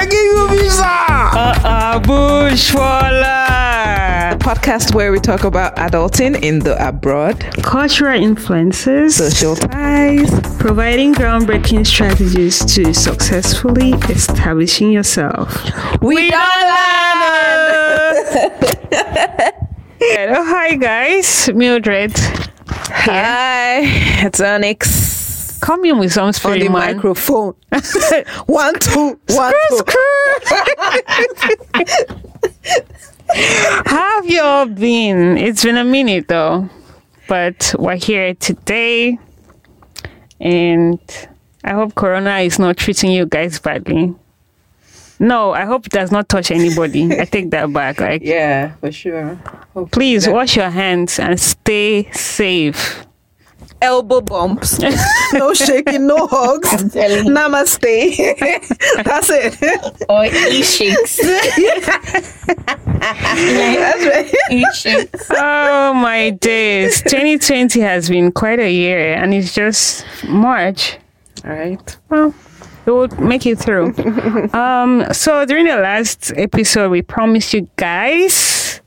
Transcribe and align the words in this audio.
they 0.00 0.06
give 0.06 0.24
you 0.24 0.48
visa. 0.48 0.82
Uh, 0.84 2.00
Bushwalla. 2.00 3.28
Podcast 4.38 4.94
where 4.94 5.12
we 5.12 5.18
talk 5.20 5.44
about 5.44 5.76
adulting 5.76 6.40
in 6.42 6.58
the 6.60 6.76
abroad, 6.86 7.38
Cultural 7.62 8.20
influences. 8.22 9.16
social 9.16 9.54
ties. 9.56 10.30
Providing 10.58 11.14
groundbreaking 11.14 11.86
strategies 11.86 12.64
to 12.74 12.94
successfully 12.94 13.92
establishing 14.08 14.90
yourself. 14.92 15.54
We 16.00 16.30
are 16.32 16.50
Hello, 20.02 20.42
hi 20.44 20.76
guys, 20.76 21.50
Mildred. 21.54 22.12
Hi, 22.88 23.80
it's 24.24 24.40
Onyx 24.40 25.19
Come 25.60 25.84
in 25.84 25.98
with 25.98 26.12
some 26.12 26.26
On 26.26 26.32
spirit, 26.32 26.60
the 26.60 26.68
microphone. 26.68 27.54
one, 28.46 28.78
two, 28.78 29.18
one, 29.28 29.52
two. 29.68 29.84
How 33.86 34.16
have 34.22 34.26
you 34.28 34.40
all 34.42 34.66
been? 34.66 35.36
It's 35.38 35.62
been 35.64 35.76
a 35.76 35.84
minute 35.84 36.28
though, 36.28 36.68
but 37.28 37.74
we're 37.78 37.96
here 37.96 38.34
today, 38.34 39.18
and 40.40 40.98
I 41.62 41.72
hope 41.74 41.94
Corona 41.94 42.38
is 42.38 42.58
not 42.58 42.76
treating 42.76 43.10
you 43.12 43.26
guys 43.26 43.58
badly. 43.58 44.14
No, 45.18 45.52
I 45.52 45.66
hope 45.66 45.84
it 45.86 45.92
does 45.92 46.10
not 46.10 46.30
touch 46.30 46.50
anybody. 46.50 47.20
I 47.20 47.26
take 47.26 47.50
that 47.50 47.70
back. 47.72 48.00
Like, 48.00 48.22
Yeah, 48.24 48.72
for 48.76 48.90
sure. 48.90 49.38
please 49.92 50.26
wash 50.26 50.56
your 50.56 50.70
hands 50.70 51.18
and 51.18 51.38
stay 51.38 52.10
safe. 52.12 53.04
Elbow 53.82 54.20
bumps. 54.20 54.78
no 55.32 55.54
shaking, 55.54 56.06
no 56.06 56.26
hugs. 56.26 56.68
Namaste. 56.94 58.38
That's 59.04 59.30
it. 59.30 60.04
or 60.08 60.24
e 60.26 60.62
shakes. 60.62 61.16
That's 63.00 64.04
right. 64.04 64.34
E 64.50 64.64
shakes. 64.74 65.30
Oh 65.30 65.94
my 65.94 66.30
days! 66.30 67.00
2020 67.02 67.80
has 67.80 68.08
been 68.08 68.32
quite 68.32 68.60
a 68.60 68.70
year, 68.70 69.14
and 69.14 69.32
it's 69.32 69.54
just 69.54 70.04
March. 70.28 70.98
All 71.44 71.50
right. 71.52 71.96
Well, 72.10 72.34
we 72.86 72.92
will 72.92 73.08
make 73.20 73.46
it 73.46 73.58
through. 73.58 73.94
um, 74.52 75.06
so 75.12 75.44
during 75.46 75.66
the 75.66 75.76
last 75.76 76.32
episode, 76.36 76.90
we 76.90 77.02
promised 77.02 77.54
you 77.54 77.68
guys 77.76 78.79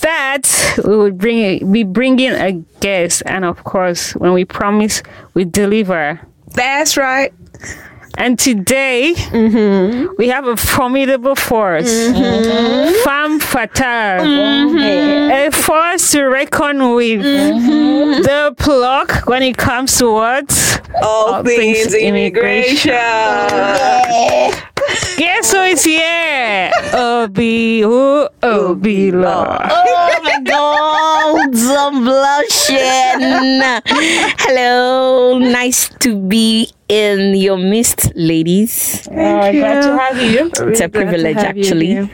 that 0.00 0.78
we 0.84 0.96
would 0.96 1.18
bring 1.18 1.70
be 1.72 1.82
bringing 1.84 2.32
a 2.32 2.52
guest, 2.80 3.22
and 3.26 3.44
of 3.44 3.64
course, 3.64 4.12
when 4.12 4.32
we 4.32 4.44
promise, 4.44 5.02
we 5.34 5.44
deliver. 5.44 6.20
That's 6.54 6.96
right. 6.96 7.32
And 8.16 8.36
today, 8.36 9.14
mm-hmm. 9.16 10.12
we 10.18 10.28
have 10.28 10.44
a 10.46 10.56
formidable 10.56 11.36
force, 11.36 11.88
mm-hmm. 11.88 13.04
femme 13.04 13.38
fatale, 13.38 14.24
mm-hmm. 14.24 15.30
a 15.30 15.50
force 15.52 16.10
to 16.12 16.24
reckon 16.24 16.94
with. 16.94 17.22
The 17.22 18.54
pluck 18.58 19.28
when 19.28 19.44
it 19.44 19.56
comes 19.56 19.98
to 19.98 20.10
what? 20.10 20.82
All, 21.00 21.34
All 21.34 21.44
things, 21.44 21.78
things 21.78 21.94
immigration. 21.94 22.90
Guess 25.18 25.50
who 25.50 25.62
is 25.62 25.82
here? 25.82 26.70
Obi, 26.94 27.82
ooh, 27.82 28.28
Obilo. 28.40 29.58
Oh 29.68 30.20
my 30.22 30.40
god, 30.44 31.50
I'm 31.58 32.04
blushing. 32.04 33.82
Hello, 34.38 35.38
nice 35.38 35.88
to 35.98 36.14
be 36.14 36.70
in 36.88 37.34
your 37.34 37.56
midst, 37.56 38.14
ladies. 38.14 39.08
Oh, 39.10 39.14
glad 39.14 39.82
to 39.82 39.98
have 39.98 40.22
you. 40.22 40.52
It's 40.70 40.80
a 40.80 40.88
privilege, 40.88 41.36
actually. 41.38 42.08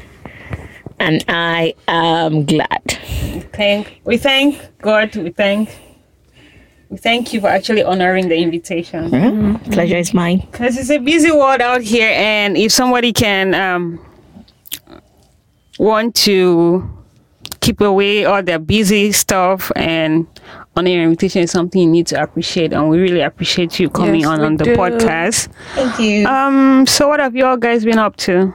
And 0.99 1.23
I 1.29 1.75
am 1.87 2.47
glad. 2.47 2.85
Thank 3.53 4.01
we 4.05 4.17
thank 4.17 4.59
God. 4.81 5.15
We 5.15 5.29
thank 5.29 5.69
we 5.69 5.84
thank 7.01 7.33
you 7.33 7.41
for 7.41 7.49
actually 7.49 7.83
honoring 7.83 8.29
the 8.29 8.37
invitation. 8.37 9.59
Pleasure 9.71 9.97
is 9.97 10.13
mine. 10.15 10.47
Because 10.51 10.77
it's 10.77 10.91
a 10.91 10.99
busy 10.99 11.31
world 11.33 11.61
out 11.61 11.83
here, 11.83 12.11
and 12.15 12.57
if 12.57 12.73
somebody 12.73 13.13
can 13.13 13.55
um, 13.55 14.01
want 15.79 16.15
to 16.15 16.89
keep 17.61 17.81
away 17.81 18.25
all 18.25 18.43
their 18.43 18.59
busy 18.59 19.11
stuff 19.13 19.73
and 19.77 20.27
honor 20.77 20.91
your 20.91 21.03
invitation 21.05 21.43
is 21.43 21.51
something 21.51 21.81
you 21.81 21.89
need 21.89 22.07
to 22.09 22.21
appreciate, 22.23 22.73
and 22.73 22.89
we 22.91 22.99
really 22.99 23.21
appreciate 23.21 23.79
you 23.81 23.89
coming 23.89 24.21
Yes, 24.21 24.29
on 24.29 24.41
on 24.43 24.57
the 24.57 24.65
do. 24.65 24.77
podcast. 24.77 25.49
Thank 25.75 25.99
you. 25.99 26.27
Um, 26.27 26.87
so 26.87 27.09
what 27.09 27.21
have 27.21 27.35
you 27.35 27.47
all 27.47 27.57
guys 27.57 27.85
been 27.85 27.99
up 27.99 28.17
to? 28.17 28.55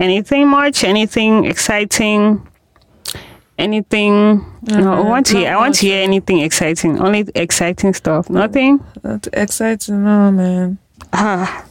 Anything 0.00 0.48
much? 0.48 0.84
Anything 0.84 1.44
exciting? 1.44 2.46
Anything? 3.62 4.44
no, 4.62 4.92
I 4.92 5.00
want 5.00 5.26
to 5.26 5.38
hear. 5.38 5.52
I 5.52 5.56
want 5.56 5.74
to 5.76 5.86
hear 5.86 6.02
anything 6.02 6.40
exciting. 6.40 7.00
Only 7.00 7.26
exciting 7.34 7.94
stuff. 7.94 8.28
Nothing. 8.28 8.80
That's 9.02 9.28
exciting, 9.32 10.04
no, 10.04 10.32
man. 10.32 10.78
Ah. 11.12 11.64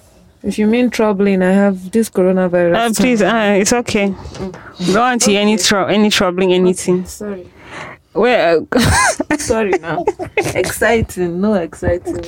If 0.44 0.58
you 0.58 0.66
mean 0.68 0.90
troubling, 0.90 1.44
I 1.44 1.52
have 1.52 1.92
this 1.92 2.10
coronavirus. 2.10 2.76
Uh, 2.76 2.94
please, 3.02 3.22
uh, 3.22 3.58
it's 3.60 3.74
okay. 3.74 4.08
Don't 4.08 4.96
want 4.96 5.22
to 5.24 5.32
hear 5.32 5.42
any 5.42 5.58
tro- 5.58 5.86
any 5.86 6.10
troubling 6.10 6.54
anything. 6.54 7.06
Sorry. 7.06 7.48
Well, 8.14 8.68
uh, 8.74 9.38
Sorry 9.38 9.72
now. 9.80 10.04
exciting, 10.38 11.40
no 11.40 11.54
exciting. 11.54 12.20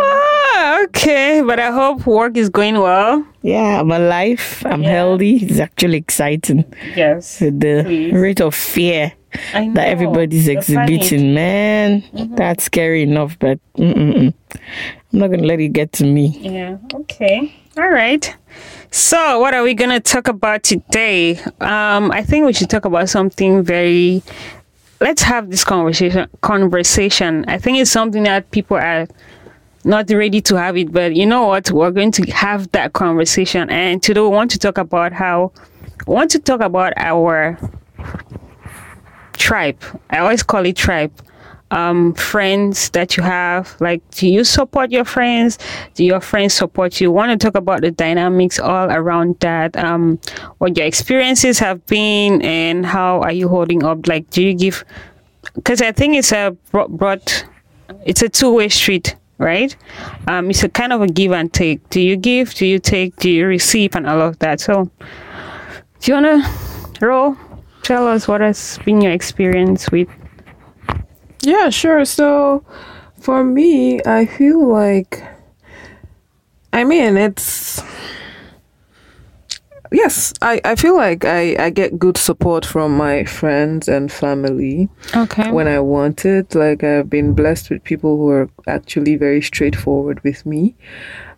ah, 0.00 0.82
okay, 0.84 1.42
but 1.44 1.58
I 1.58 1.70
hope 1.70 2.06
work 2.06 2.36
is 2.36 2.50
going 2.50 2.78
well. 2.78 3.24
Yeah, 3.42 3.80
I'm 3.80 3.90
alive. 3.90 4.62
I'm 4.66 4.82
Yeah. 4.82 4.90
healthy. 4.90 5.36
It's 5.36 5.58
actually 5.60 5.96
exciting. 5.98 6.64
Yes, 6.94 7.40
With 7.40 7.60
the 7.60 7.82
Please. 7.84 8.12
rate 8.12 8.40
of 8.40 8.54
fear 8.54 9.12
that 9.52 9.88
everybody's 9.88 10.46
The 10.46 10.56
panic. 10.56 10.90
exhibiting, 11.00 11.34
man, 11.34 12.02
that's 12.36 12.64
scary 12.64 13.02
enough. 13.02 13.38
But 13.38 13.58
mm-mm-mm. 13.78 14.34
I'm 15.14 15.20
not 15.20 15.30
gonna 15.30 15.46
let 15.46 15.60
it 15.60 15.68
get 15.68 15.92
to 15.92 16.04
me. 16.04 16.36
Yeah. 16.40 16.76
Okay. 16.92 17.54
All 17.76 17.88
right. 17.88 18.34
So, 18.90 19.38
what 19.38 19.54
are 19.54 19.62
we 19.62 19.72
gonna 19.72 20.00
talk 20.00 20.26
about 20.26 20.64
today? 20.64 21.38
Um, 21.60 22.10
I 22.10 22.24
think 22.24 22.46
we 22.46 22.52
should 22.52 22.68
talk 22.68 22.84
about 22.84 23.08
something 23.08 23.62
very. 23.62 24.24
Let's 25.00 25.22
have 25.22 25.50
this 25.52 25.62
conversation. 25.62 26.28
Conversation. 26.40 27.44
I 27.46 27.58
think 27.58 27.78
it's 27.78 27.92
something 27.92 28.24
that 28.24 28.50
people 28.50 28.76
are 28.76 29.06
not 29.84 30.10
ready 30.10 30.40
to 30.40 30.56
have 30.56 30.76
it, 30.76 30.90
but 30.90 31.14
you 31.14 31.26
know 31.26 31.44
what? 31.44 31.70
We're 31.70 31.92
going 31.92 32.10
to 32.10 32.28
have 32.32 32.72
that 32.72 32.92
conversation, 32.92 33.70
and 33.70 34.02
today 34.02 34.20
we 34.20 34.26
want 34.26 34.50
to 34.50 34.58
talk 34.58 34.78
about 34.78 35.12
how. 35.12 35.52
We 36.08 36.14
want 36.14 36.32
to 36.32 36.40
talk 36.40 36.60
about 36.60 36.92
our 36.96 37.56
tribe. 39.34 39.80
I 40.10 40.18
always 40.18 40.42
call 40.42 40.66
it 40.66 40.74
tribe. 40.74 41.12
Um, 41.74 42.14
friends 42.14 42.90
that 42.90 43.16
you 43.16 43.24
have. 43.24 43.76
Like, 43.80 44.00
do 44.12 44.28
you 44.28 44.44
support 44.44 44.92
your 44.92 45.04
friends? 45.04 45.58
Do 45.94 46.04
your 46.04 46.20
friends 46.20 46.54
support 46.54 47.00
you? 47.00 47.10
Want 47.10 47.32
to 47.32 47.46
talk 47.46 47.56
about 47.58 47.80
the 47.80 47.90
dynamics 47.90 48.60
all 48.60 48.88
around 48.92 49.40
that? 49.40 49.76
Um, 49.76 50.20
what 50.58 50.76
your 50.76 50.86
experiences 50.86 51.58
have 51.58 51.84
been, 51.86 52.42
and 52.42 52.86
how 52.86 53.20
are 53.22 53.32
you 53.32 53.48
holding 53.48 53.82
up? 53.82 54.06
Like, 54.06 54.30
do 54.30 54.40
you 54.40 54.54
give? 54.54 54.84
Because 55.54 55.82
I 55.82 55.90
think 55.90 56.14
it's 56.14 56.30
a 56.30 56.56
bro- 56.70 56.86
broad, 56.86 57.20
it's 58.04 58.22
a 58.22 58.28
two-way 58.28 58.68
street, 58.68 59.16
right? 59.38 59.74
Um, 60.28 60.50
it's 60.50 60.62
a 60.62 60.68
kind 60.68 60.92
of 60.92 61.02
a 61.02 61.08
give 61.08 61.32
and 61.32 61.52
take. 61.52 61.90
Do 61.90 62.00
you 62.00 62.16
give? 62.16 62.54
Do 62.54 62.66
you 62.66 62.78
take? 62.78 63.16
Do 63.16 63.28
you 63.28 63.46
receive? 63.46 63.96
And 63.96 64.06
all 64.06 64.20
of 64.22 64.38
that. 64.38 64.60
So, 64.60 64.88
do 65.98 66.12
you 66.12 66.14
wanna 66.14 66.38
roll? 67.00 67.36
Tell 67.82 68.06
us 68.06 68.28
what 68.28 68.40
has 68.40 68.78
been 68.84 69.00
your 69.00 69.12
experience 69.12 69.90
with 69.90 70.08
Yeah, 71.44 71.70
sure. 71.70 72.04
So 72.04 72.64
for 73.20 73.44
me, 73.44 74.00
I 74.04 74.26
feel 74.26 74.66
like 74.66 75.22
I 76.72 76.84
mean 76.84 77.16
it's 77.16 77.82
yes, 79.92 80.32
I, 80.42 80.60
I 80.64 80.74
feel 80.74 80.96
like 80.96 81.24
I, 81.24 81.54
I 81.66 81.70
get 81.70 81.98
good 81.98 82.16
support 82.16 82.64
from 82.66 82.96
my 82.96 83.24
friends 83.24 83.88
and 83.88 84.10
family 84.10 84.88
Okay. 85.14 85.50
when 85.52 85.68
I 85.68 85.78
want 85.80 86.24
it. 86.24 86.54
Like 86.54 86.82
I've 86.82 87.08
been 87.10 87.32
blessed 87.34 87.70
with 87.70 87.84
people 87.84 88.16
who 88.16 88.28
are 88.30 88.48
actually 88.66 89.16
very 89.16 89.40
straightforward 89.42 90.22
with 90.24 90.44
me. 90.46 90.74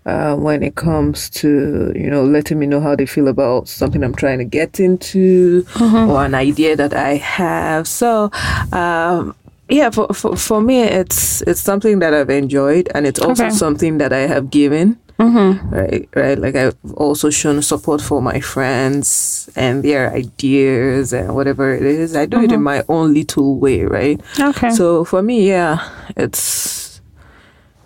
Uh, 0.07 0.37
when 0.37 0.63
it 0.63 0.77
comes 0.77 1.29
to 1.29 1.93
you 1.97 2.09
know 2.09 2.23
letting 2.23 2.61
me 2.61 2.67
know 2.67 2.81
how 2.81 2.95
they 2.95 3.07
feel 3.07 3.27
about 3.27 3.67
something 3.67 4.05
I'm 4.05 4.15
trying 4.15 4.39
to 4.39 4.45
get 4.45 4.79
into 4.79 5.67
or 5.81 6.25
an 6.25 6.33
idea 6.33 6.77
that 6.77 6.95
I 6.95 7.15
have. 7.17 7.89
So 7.89 8.31
um, 8.73 9.35
yeah, 9.69 9.91
for, 9.91 10.07
for 10.15 10.37
for 10.37 10.61
me 10.61 10.83
it's 10.83 11.43
it's 11.43 11.61
something 11.61 11.99
that 12.01 12.15
I've 12.15 12.31
enjoyed 12.31 12.89
and 12.95 13.07
it's 13.07 13.21
also 13.21 13.45
Okay. 13.47 13.55
something 13.55 13.99
that 13.99 14.13
I 14.13 14.27
have 14.27 14.51
given. 14.51 14.99
Right, 15.19 16.09
right. 16.15 16.39
Like 16.39 16.55
I've 16.57 16.77
also 16.95 17.31
shown 17.31 17.63
support 17.63 18.03
for 18.03 18.21
my 18.21 18.39
friends 18.41 19.49
and 19.57 19.83
their 19.83 20.13
ideas 20.13 21.13
and 21.15 21.35
whatever 21.35 21.73
it 21.75 21.83
is. 21.83 22.15
I 22.15 22.27
do 22.27 22.43
it 22.43 22.53
in 22.53 22.63
my 22.63 22.85
own 22.89 23.15
little 23.15 23.57
way, 23.59 23.85
right? 23.85 24.21
Okay. 24.39 24.71
So 24.71 25.05
for 25.05 25.23
me, 25.23 25.49
yeah, 25.49 25.81
it's 26.17 27.01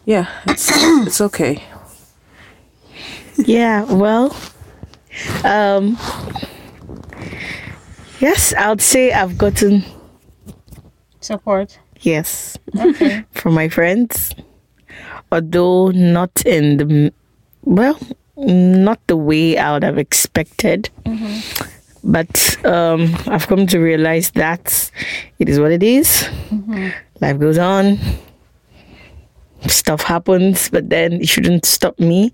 yeah, 0.07 0.27
it's 0.47 0.69
it's 1.07 1.21
okay. 1.21 1.63
Yeah, 3.47 3.85
well, 3.85 4.35
um, 5.45 5.97
yes, 8.21 8.53
I 8.55 8.69
would 8.69 8.83
say 8.83 9.13
I've 9.13 9.39
gotten 9.39 9.85
Support. 11.21 11.79
yes 12.01 12.59
Okay. 12.79 13.25
from 13.33 13.55
my 13.55 13.69
friends, 13.69 14.35
although 15.31 15.91
not 15.91 16.31
in 16.47 16.77
the 16.79 17.13
well, 17.63 17.99
not 18.37 18.99
the 19.07 19.17
way 19.17 19.59
I 19.59 19.73
would 19.73 19.85
have 19.85 19.99
expected. 19.99 20.89
Mm-hmm. 21.05 21.67
But 22.03 22.65
um, 22.65 23.15
I've 23.27 23.47
come 23.47 23.67
to 23.67 23.79
realize 23.79 24.31
that 24.31 24.91
it 25.39 25.49
is 25.51 25.61
what 25.61 25.71
it 25.71 25.83
is. 25.83 26.25
Mm-hmm. 26.49 26.89
Life 27.21 27.39
goes 27.39 27.59
on. 27.59 27.99
Stuff 29.67 30.01
happens, 30.01 30.71
but 30.71 30.89
then 30.89 31.21
it 31.21 31.29
shouldn't 31.29 31.67
stop 31.67 31.99
me 31.99 32.33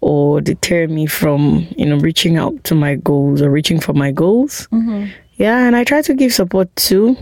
or 0.00 0.40
deter 0.40 0.86
me 0.86 1.06
from, 1.06 1.66
you 1.76 1.84
know, 1.84 1.96
reaching 1.98 2.36
out 2.36 2.62
to 2.62 2.76
my 2.76 2.94
goals 2.94 3.42
or 3.42 3.50
reaching 3.50 3.80
for 3.80 3.92
my 3.92 4.12
goals. 4.12 4.68
Mm-hmm. 4.70 5.10
Yeah, 5.34 5.66
and 5.66 5.74
I 5.74 5.82
try 5.82 6.02
to 6.02 6.14
give 6.14 6.32
support 6.32 6.74
too. 6.76 7.16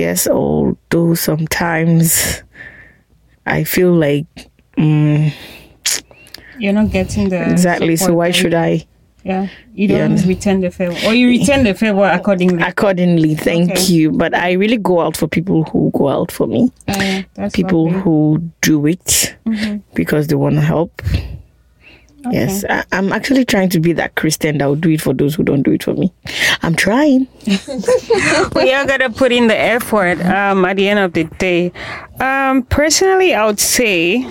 Yes, 0.00 0.26
although 0.26 1.12
sometimes 1.14 2.42
I 3.44 3.64
feel 3.64 3.92
like 3.92 4.24
mm, 4.78 5.30
You're 6.58 6.72
not 6.72 6.90
getting 6.90 7.28
the 7.28 7.50
exactly. 7.50 7.96
So 7.96 8.14
why 8.14 8.30
should 8.30 8.54
I? 8.54 8.86
Yeah, 9.24 9.48
you 9.74 9.88
don't 9.88 10.16
return 10.24 10.60
the 10.62 10.70
favor, 10.70 10.96
or 11.06 11.12
you 11.12 11.28
return 11.28 11.64
the 11.64 11.74
favor 11.74 12.04
accordingly. 12.08 12.62
Accordingly, 12.62 13.34
thank 13.34 13.72
Okay. 13.72 13.92
you. 13.92 14.10
But 14.12 14.34
I 14.34 14.52
really 14.52 14.78
go 14.78 15.00
out 15.02 15.18
for 15.18 15.28
people 15.28 15.64
who 15.64 15.90
go 15.92 16.08
out 16.08 16.32
for 16.32 16.46
me. 16.46 16.72
Uh, 16.88 17.22
that's 17.34 17.54
People 17.54 17.84
lovely. 17.92 18.00
who 18.00 18.40
do 18.62 18.86
it 18.86 19.36
Mhm. 19.44 19.82
because 19.94 20.28
they 20.28 20.36
want 20.36 20.54
to 20.54 20.62
help. 20.62 21.02
Yes, 22.30 22.64
I, 22.68 22.84
I'm 22.92 23.12
actually 23.12 23.44
trying 23.44 23.70
to 23.70 23.80
be 23.80 23.92
that 23.94 24.14
Christian 24.14 24.58
that 24.58 24.66
will 24.66 24.76
do 24.76 24.90
it 24.90 25.00
for 25.00 25.14
those 25.14 25.34
who 25.34 25.42
don't 25.42 25.62
do 25.62 25.72
it 25.72 25.82
for 25.82 25.94
me. 25.94 26.12
I'm 26.62 26.74
trying. 26.74 27.26
we 28.54 28.72
are 28.72 28.86
gonna 28.86 29.10
put 29.10 29.32
in 29.32 29.46
the 29.46 29.56
effort 29.56 30.20
um, 30.24 30.64
at 30.64 30.76
the 30.76 30.88
end 30.88 30.98
of 30.98 31.12
the 31.14 31.24
day. 31.24 31.72
Um, 32.20 32.64
personally, 32.64 33.34
I 33.34 33.46
would 33.46 33.60
say, 33.60 34.30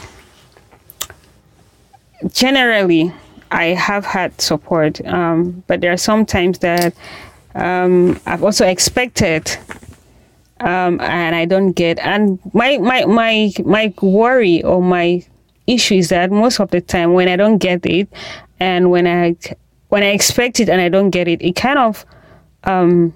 generally, 2.31 3.11
I 3.51 3.65
have 3.67 4.05
had 4.05 4.39
support, 4.39 5.03
um, 5.07 5.63
but 5.67 5.81
there 5.81 5.91
are 5.91 5.97
some 5.97 6.25
times 6.25 6.59
that 6.59 6.93
um, 7.55 8.19
I've 8.25 8.43
also 8.43 8.65
expected. 8.67 9.49
Um, 10.61 10.99
and 10.99 11.37
I 11.37 11.45
don't 11.45 11.71
get, 11.71 11.99
and 11.99 12.37
my, 12.53 12.77
my 12.79 13.05
my 13.05 13.53
my 13.63 13.93
worry 14.01 14.61
or 14.61 14.81
my 14.83 15.23
issue 15.69 15.95
is 15.95 16.09
that 16.09 16.31
most 16.31 16.59
of 16.59 16.71
the 16.71 16.81
time 16.81 17.13
when 17.13 17.27
I 17.27 17.35
don't 17.35 17.57
get 17.57 17.85
it, 17.85 18.09
and 18.59 18.91
when 18.91 19.07
I 19.07 19.35
when 19.89 20.03
I 20.03 20.07
expect 20.07 20.59
it 20.59 20.69
and 20.69 20.81
I 20.81 20.89
don't 20.89 21.09
get 21.09 21.27
it, 21.27 21.41
it 21.41 21.55
kind 21.55 21.79
of 21.79 22.05
um 22.65 23.13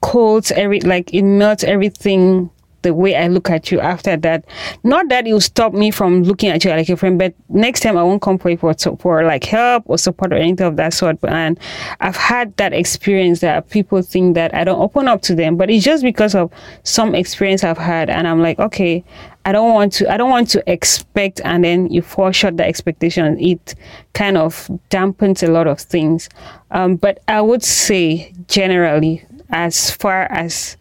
coats 0.00 0.50
every 0.52 0.80
like 0.80 1.12
it 1.14 1.22
melts 1.22 1.64
everything 1.64 2.50
the 2.82 2.94
way 2.94 3.16
I 3.16 3.28
look 3.28 3.50
at 3.50 3.70
you 3.70 3.80
after 3.80 4.16
that. 4.16 4.44
Not 4.84 5.08
that 5.08 5.24
will 5.24 5.40
stop 5.40 5.72
me 5.72 5.90
from 5.90 6.22
looking 6.24 6.50
at 6.50 6.64
you 6.64 6.70
like 6.70 6.88
a 6.88 6.96
friend, 6.96 7.18
but 7.18 7.34
next 7.48 7.80
time 7.80 7.96
I 7.96 8.02
won't 8.02 8.22
come 8.22 8.38
for 8.38 8.50
you 8.50 8.56
for, 8.56 8.74
for 8.74 9.24
like 9.24 9.44
help 9.44 9.84
or 9.86 9.98
support 9.98 10.32
or 10.32 10.36
anything 10.36 10.66
of 10.66 10.76
that 10.76 10.94
sort. 10.94 11.18
And 11.22 11.58
I've 12.00 12.16
had 12.16 12.56
that 12.56 12.72
experience 12.72 13.40
that 13.40 13.70
people 13.70 14.02
think 14.02 14.34
that 14.34 14.54
I 14.54 14.64
don't 14.64 14.80
open 14.80 15.08
up 15.08 15.22
to 15.22 15.34
them, 15.34 15.56
but 15.56 15.70
it's 15.70 15.84
just 15.84 16.02
because 16.02 16.34
of 16.34 16.52
some 16.82 17.14
experience 17.14 17.64
I've 17.64 17.78
had, 17.78 18.10
and 18.10 18.26
I'm 18.26 18.40
like, 18.40 18.58
okay, 18.58 19.04
I 19.44 19.52
don't 19.52 19.72
want 19.74 19.92
to, 19.94 20.12
I 20.12 20.16
don't 20.16 20.30
want 20.30 20.48
to 20.50 20.70
expect, 20.70 21.40
and 21.44 21.64
then 21.64 21.90
you 21.90 22.02
fall 22.02 22.30
short 22.30 22.56
the 22.56 22.64
expectation. 22.64 23.38
It 23.40 23.74
kind 24.14 24.36
of 24.36 24.70
dampens 24.90 25.46
a 25.46 25.50
lot 25.50 25.66
of 25.66 25.80
things. 25.80 26.28
Um, 26.70 26.96
but 26.96 27.22
I 27.28 27.40
would 27.40 27.62
say 27.62 28.32
generally, 28.46 29.24
as 29.50 29.90
far 29.90 30.22
as 30.30 30.76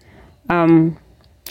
um, 0.50 0.98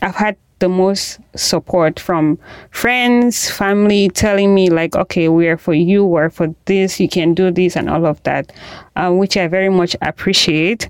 I've 0.03 0.15
had 0.17 0.37
the 0.59 0.69
most 0.69 1.19
support 1.37 1.99
from 1.99 2.39
friends, 2.71 3.51
family 3.51 4.11
telling 4.11 4.55
me 4.55 4.69
like, 4.69 4.95
okay, 4.95 5.29
we're 5.29 5.57
for 5.57 5.73
you, 5.75 6.05
we're 6.05 6.31
for 6.31 6.55
this, 6.67 7.01
you 7.01 7.09
can 7.09 7.35
do 7.35 7.51
this, 7.51 7.77
and 7.77 7.89
all 7.89 8.05
of 8.07 8.23
that, 8.25 8.53
um, 8.97 9.19
which 9.19 9.37
I 9.37 9.49
very 9.49 9.71
much 9.71 9.97
appreciate. 10.03 10.89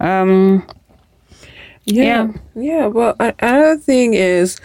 Um, 0.00 0.66
Yeah. 1.84 2.32
Yeah. 2.54 2.86
Well, 2.88 3.14
another 3.38 3.78
thing 3.78 4.14
is, 4.14 4.58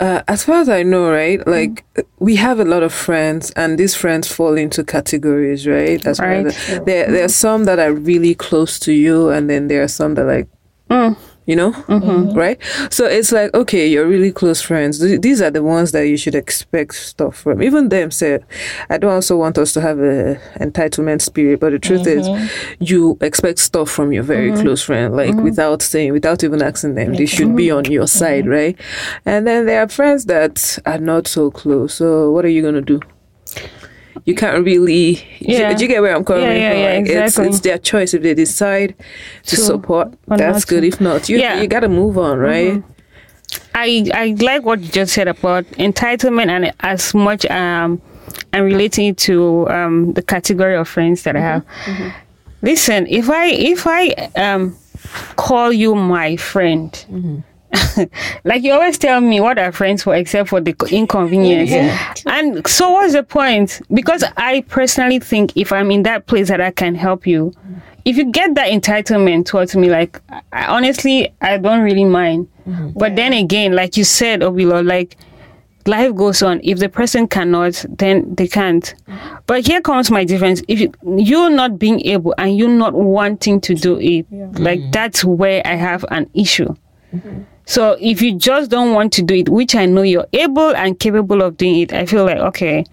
uh, 0.00 0.22
as 0.28 0.44
far 0.44 0.60
as 0.60 0.68
I 0.68 0.82
know, 0.82 1.10
right, 1.10 1.44
like 1.46 1.84
we 2.18 2.36
have 2.36 2.60
a 2.60 2.64
lot 2.64 2.82
of 2.82 2.92
friends, 2.92 3.50
and 3.56 3.78
these 3.78 3.94
friends 3.94 4.28
fall 4.28 4.56
into 4.58 4.84
categories, 4.84 5.66
right? 5.66 6.04
As 6.06 6.18
Right. 6.20 6.44
Well. 6.44 6.84
There, 6.84 7.10
there 7.10 7.24
are 7.24 7.28
some 7.28 7.64
that 7.64 7.78
are 7.78 7.92
really 7.92 8.34
close 8.34 8.78
to 8.80 8.92
you, 8.92 9.30
and 9.30 9.48
then 9.48 9.68
there 9.68 9.82
are 9.82 9.88
some 9.88 10.14
that 10.14 10.26
like, 10.26 10.48
mm, 10.90 11.16
you 11.46 11.56
know, 11.56 11.72
mm-hmm. 11.72 11.92
Mm-hmm. 11.92 12.38
right? 12.38 12.58
So 12.90 13.06
it's 13.06 13.32
like, 13.32 13.52
okay, 13.54 13.86
you're 13.86 14.06
really 14.06 14.32
close 14.32 14.62
friends. 14.62 15.00
Th- 15.00 15.20
These 15.20 15.40
are 15.42 15.50
the 15.50 15.62
ones 15.62 15.92
that 15.92 16.06
you 16.06 16.16
should 16.16 16.34
expect 16.34 16.94
stuff 16.94 17.36
from. 17.36 17.62
Even 17.62 17.88
them 17.88 18.10
said, 18.10 18.44
I 18.88 18.98
don't 18.98 19.12
also 19.12 19.36
want 19.36 19.58
us 19.58 19.72
to 19.74 19.80
have 19.80 19.98
a 19.98 20.40
entitlement 20.56 21.22
spirit, 21.22 21.60
but 21.60 21.72
the 21.72 21.78
truth 21.78 22.06
is, 22.06 22.28
mm-hmm. 22.28 22.84
you 22.84 23.18
expect 23.20 23.58
stuff 23.58 23.90
from 23.90 24.12
your 24.12 24.22
very 24.22 24.52
close 24.52 24.82
friend, 24.82 25.16
like 25.16 25.34
without 25.34 25.82
saying, 25.82 26.12
without 26.12 26.44
even 26.44 26.62
asking 26.62 26.94
them. 26.94 27.14
They 27.14 27.26
should 27.26 27.56
be 27.56 27.70
on 27.70 27.84
your 27.86 28.06
side, 28.06 28.46
right? 28.46 28.78
And 29.26 29.46
then 29.46 29.66
there 29.66 29.82
are 29.82 29.88
friends 29.88 30.26
that 30.26 30.78
are 30.86 30.98
not 30.98 31.26
so 31.26 31.50
close. 31.50 31.94
So 31.94 32.30
what 32.30 32.44
are 32.44 32.48
you 32.48 32.62
gonna 32.62 32.82
do? 32.82 33.00
You 34.24 34.34
can't 34.34 34.64
really. 34.64 35.24
Yeah. 35.40 35.72
Do 35.74 35.82
you 35.82 35.88
get 35.88 36.02
where 36.02 36.14
I'm 36.14 36.24
coming 36.24 36.44
Yeah, 36.44 36.52
yeah, 36.54 36.70
from? 36.70 36.78
yeah, 36.80 36.86
Like, 36.94 37.00
it's, 37.02 37.10
exactly. 37.10 37.48
it's 37.48 37.60
their 37.60 37.78
choice 37.78 38.14
if 38.14 38.22
they 38.22 38.34
decide 38.34 38.94
to, 39.44 39.56
To- 39.56 39.62
support. 39.62 40.14
That's 40.28 40.64
good. 40.64 40.82
to. 40.82 40.86
If 40.88 41.00
not, 41.00 41.28
you 41.28 41.38
Yeah. 41.38 41.60
you 41.60 41.66
gotta 41.66 41.88
move 41.88 42.16
on, 42.18 42.38
right? 42.38 42.82
I 43.74 44.06
I 44.14 44.36
like 44.40 44.64
what 44.64 44.80
you 44.80 44.88
just 44.88 45.12
said 45.14 45.28
about 45.28 45.64
entitlement 45.78 46.48
and 46.48 46.72
as 46.80 47.14
much 47.14 47.44
um 47.50 48.00
I'm 48.52 48.64
relating 48.64 49.08
it 49.08 49.16
to 49.28 49.68
um 49.68 50.12
the 50.14 50.22
category 50.22 50.76
of 50.76 50.88
friends 50.88 51.22
that 51.22 51.36
I 51.36 51.40
have. 51.40 51.62
Listen, 52.62 53.06
if 53.08 53.28
I 53.30 53.46
if 53.46 53.86
I 53.86 54.10
um 54.36 54.76
call 55.36 55.72
you 55.72 55.94
my 55.94 56.36
friend. 56.36 57.44
like 58.44 58.62
you 58.62 58.72
always 58.72 58.98
tell 58.98 59.20
me 59.20 59.40
what 59.40 59.58
are 59.58 59.72
friends 59.72 60.02
for 60.02 60.14
except 60.14 60.48
for 60.48 60.60
the 60.60 60.74
inconvenience. 60.90 61.70
And 62.26 62.66
so 62.66 62.90
what's 62.90 63.12
the 63.14 63.22
point? 63.22 63.80
Because 63.92 64.24
i 64.36 64.60
personally 64.62 65.18
think 65.18 65.56
if 65.56 65.72
i'm 65.72 65.90
in 65.90 66.02
that 66.02 66.26
place 66.26 66.48
that 66.48 66.60
i 66.60 66.70
can 66.70 66.94
help 66.94 67.26
you 67.26 67.52
if 68.04 68.16
you 68.16 68.30
get 68.30 68.54
that 68.54 68.70
entitlement 68.70 69.46
towards 69.46 69.76
me 69.76 69.88
like 69.88 70.20
I, 70.52 70.66
honestly 70.66 71.32
i 71.40 71.56
don't 71.58 71.82
really 71.82 72.04
mind. 72.04 72.48
Mm-hmm. 72.66 72.90
But 72.98 73.16
then 73.16 73.32
again 73.32 73.74
like 73.74 73.96
you 73.96 74.04
said 74.04 74.40
obilo 74.40 74.86
like 74.86 75.16
life 75.86 76.14
goes 76.14 76.42
on. 76.42 76.60
If 76.62 76.78
the 76.78 76.88
person 76.88 77.26
cannot 77.26 77.84
then 77.88 78.34
they 78.34 78.48
can't. 78.48 78.94
Mm-hmm. 79.08 79.36
But 79.46 79.66
here 79.66 79.80
comes 79.80 80.10
my 80.10 80.24
difference. 80.24 80.62
If 80.68 80.80
you, 80.80 80.92
you're 81.16 81.50
not 81.50 81.78
being 81.78 82.00
able 82.06 82.34
and 82.38 82.56
you're 82.56 82.68
not 82.68 82.94
wanting 82.94 83.60
to 83.62 83.74
do 83.74 83.98
it 83.98 84.26
like 84.58 84.80
mm-hmm. 84.80 84.90
that's 84.90 85.24
where 85.24 85.62
i 85.66 85.74
have 85.74 86.04
an 86.10 86.28
issue 86.34 86.74
so 87.64 87.96
if 88.00 88.20
you 88.20 88.36
just 88.36 88.70
don't 88.70 88.92
want 88.92 89.12
to 89.14 89.22
do 89.22 89.34
it, 89.34 89.48
which 89.48 89.74
I 89.74 89.86
know 89.86 90.02
you're 90.02 90.26
able 90.32 90.74
and 90.74 90.98
capable 90.98 91.42
of 91.42 91.56
doing 91.56 91.80
it, 91.80 91.92
I 91.92 92.06
feel 92.06 92.24
like 92.24 92.38
okay. 92.38 92.84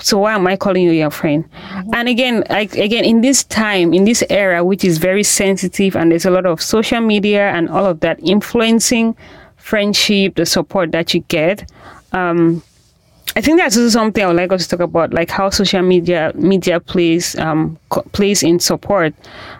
So 0.00 0.18
why 0.18 0.34
am 0.34 0.46
I 0.46 0.56
calling 0.56 0.82
you 0.82 0.90
your 0.90 1.10
friend? 1.10 1.48
And 1.92 2.08
again, 2.08 2.44
like 2.50 2.74
again 2.74 3.04
in 3.04 3.20
this 3.20 3.44
time, 3.44 3.94
in 3.94 4.04
this 4.04 4.24
era, 4.28 4.64
which 4.64 4.84
is 4.84 4.98
very 4.98 5.22
sensitive, 5.22 5.96
and 5.96 6.10
there's 6.10 6.26
a 6.26 6.30
lot 6.30 6.44
of 6.44 6.60
social 6.60 7.00
media 7.00 7.50
and 7.50 7.68
all 7.68 7.86
of 7.86 8.00
that 8.00 8.18
influencing 8.22 9.16
friendship, 9.56 10.34
the 10.34 10.46
support 10.46 10.92
that 10.92 11.14
you 11.14 11.20
get. 11.28 11.70
Um, 12.12 12.62
I 13.36 13.42
think 13.42 13.58
that's 13.58 13.76
also 13.76 13.90
something 13.90 14.24
I 14.24 14.28
would 14.28 14.36
like 14.36 14.50
us 14.50 14.66
to 14.66 14.76
talk 14.76 14.84
about, 14.84 15.12
like 15.12 15.30
how 15.30 15.50
social 15.50 15.82
media 15.82 16.32
media 16.36 16.80
plays 16.80 17.38
um, 17.38 17.78
co- 17.90 18.00
plays 18.12 18.42
in 18.42 18.58
support, 18.60 19.12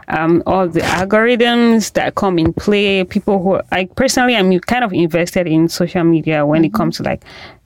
um, 0.09 0.43
all 0.47 0.67
the 0.67 0.81
algorithms 0.81 1.93
that 1.93 2.15
come 2.15 2.39
in 2.39 2.55
play. 2.55 3.05
People 3.05 3.43
who, 3.43 3.61
like 3.71 3.95
personally, 3.95 4.35
I'm 4.35 4.59
kind 4.61 4.83
of 4.83 4.95
invested 4.95 5.47
in 5.47 5.69
social 5.69 6.05
media 6.05 6.47
when 6.47 6.65
it 6.65 6.73
comes 6.73 6.97
to 6.97 7.03
like 7.03 7.23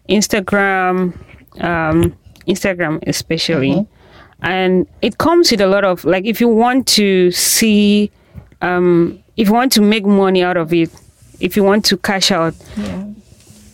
Instagram, 0.09 1.17
um, 1.61 2.17
Instagram 2.49 2.99
especially, 3.07 3.87
and 4.43 4.89
it 5.03 5.19
comes 5.19 5.53
with 5.53 5.61
a 5.61 5.69
lot 5.69 5.85
of 5.85 6.05
like 6.05 6.25
if 6.25 6.41
you 6.41 6.49
want 6.49 6.89
to 6.89 7.31
see, 7.31 8.11
um, 8.63 9.17
if 9.37 9.47
you 9.47 9.55
want 9.55 9.71
to 9.73 9.81
make 9.81 10.05
money 10.05 10.43
out 10.43 10.57
of 10.57 10.73
it, 10.73 10.91
if 11.39 11.57
you 11.57 11.63
want 11.63 11.85
to 11.85 11.97
cash 11.99 12.33
out 12.33 12.55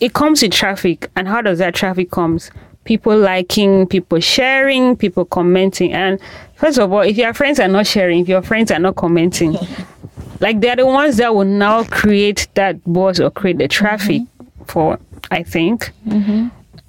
it 0.00 0.12
comes 0.14 0.42
with 0.42 0.52
traffic. 0.52 1.10
And 1.16 1.26
how 1.28 1.40
does 1.42 1.58
that 1.58 1.74
traffic 1.74 2.10
comes? 2.10 2.50
People 2.84 3.18
liking 3.18 3.86
people 3.86 4.20
sharing 4.20 4.96
people 4.96 5.24
commenting. 5.24 5.92
And 5.92 6.20
first 6.54 6.78
of 6.78 6.92
all 6.92 7.00
if 7.00 7.16
your 7.16 7.34
friends 7.34 7.58
are 7.60 7.68
not 7.68 7.86
sharing 7.86 8.20
if 8.20 8.28
your 8.28 8.42
friends 8.42 8.70
are 8.70 8.78
not 8.78 8.96
commenting 8.96 9.56
like 10.40 10.60
they're 10.60 10.76
the 10.76 10.86
ones 10.86 11.16
that 11.18 11.34
will 11.34 11.44
now 11.44 11.84
create 11.84 12.46
that 12.54 12.82
buzz 12.84 13.20
or 13.20 13.30
create 13.30 13.58
the 13.58 13.68
traffic 13.68 14.22
for 14.66 14.98
i 15.30 15.42
think. 15.42 15.90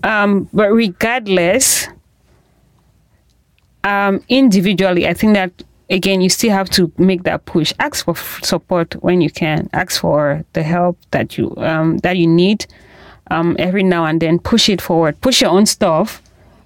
Um 0.04 0.48
but 0.54 0.72
regardless 0.72 1.88
um, 3.84 4.22
individually, 4.28 5.08
I 5.08 5.14
think 5.14 5.34
that 5.36 5.52
again, 5.90 6.20
you 6.22 6.30
still 6.30 6.52
have 6.52 6.70
to 6.72 6.92
make 6.98 7.24
that 7.24 7.46
push. 7.46 7.74
Ask 7.80 8.04
for 8.06 8.12
f- 8.12 8.42
support 8.44 8.96
when 9.02 9.22
you 9.22 9.30
can. 9.30 9.70
Ask 9.72 10.02
for 10.02 10.44
the 10.54 10.64
help 10.64 10.98
that 11.12 11.38
you 11.38 11.56
um, 11.58 11.98
that 12.00 12.18
you 12.18 12.28
need 12.28 12.66
um, 13.32 13.56
every 13.60 13.84
now 13.84 14.06
and 14.06 14.22
then. 14.22 14.40
Push 14.40 14.70
it 14.70 14.82
forward. 14.82 15.20
Push 15.22 15.42
your 15.42 15.52
own 15.52 15.66
stuff, 15.66 16.22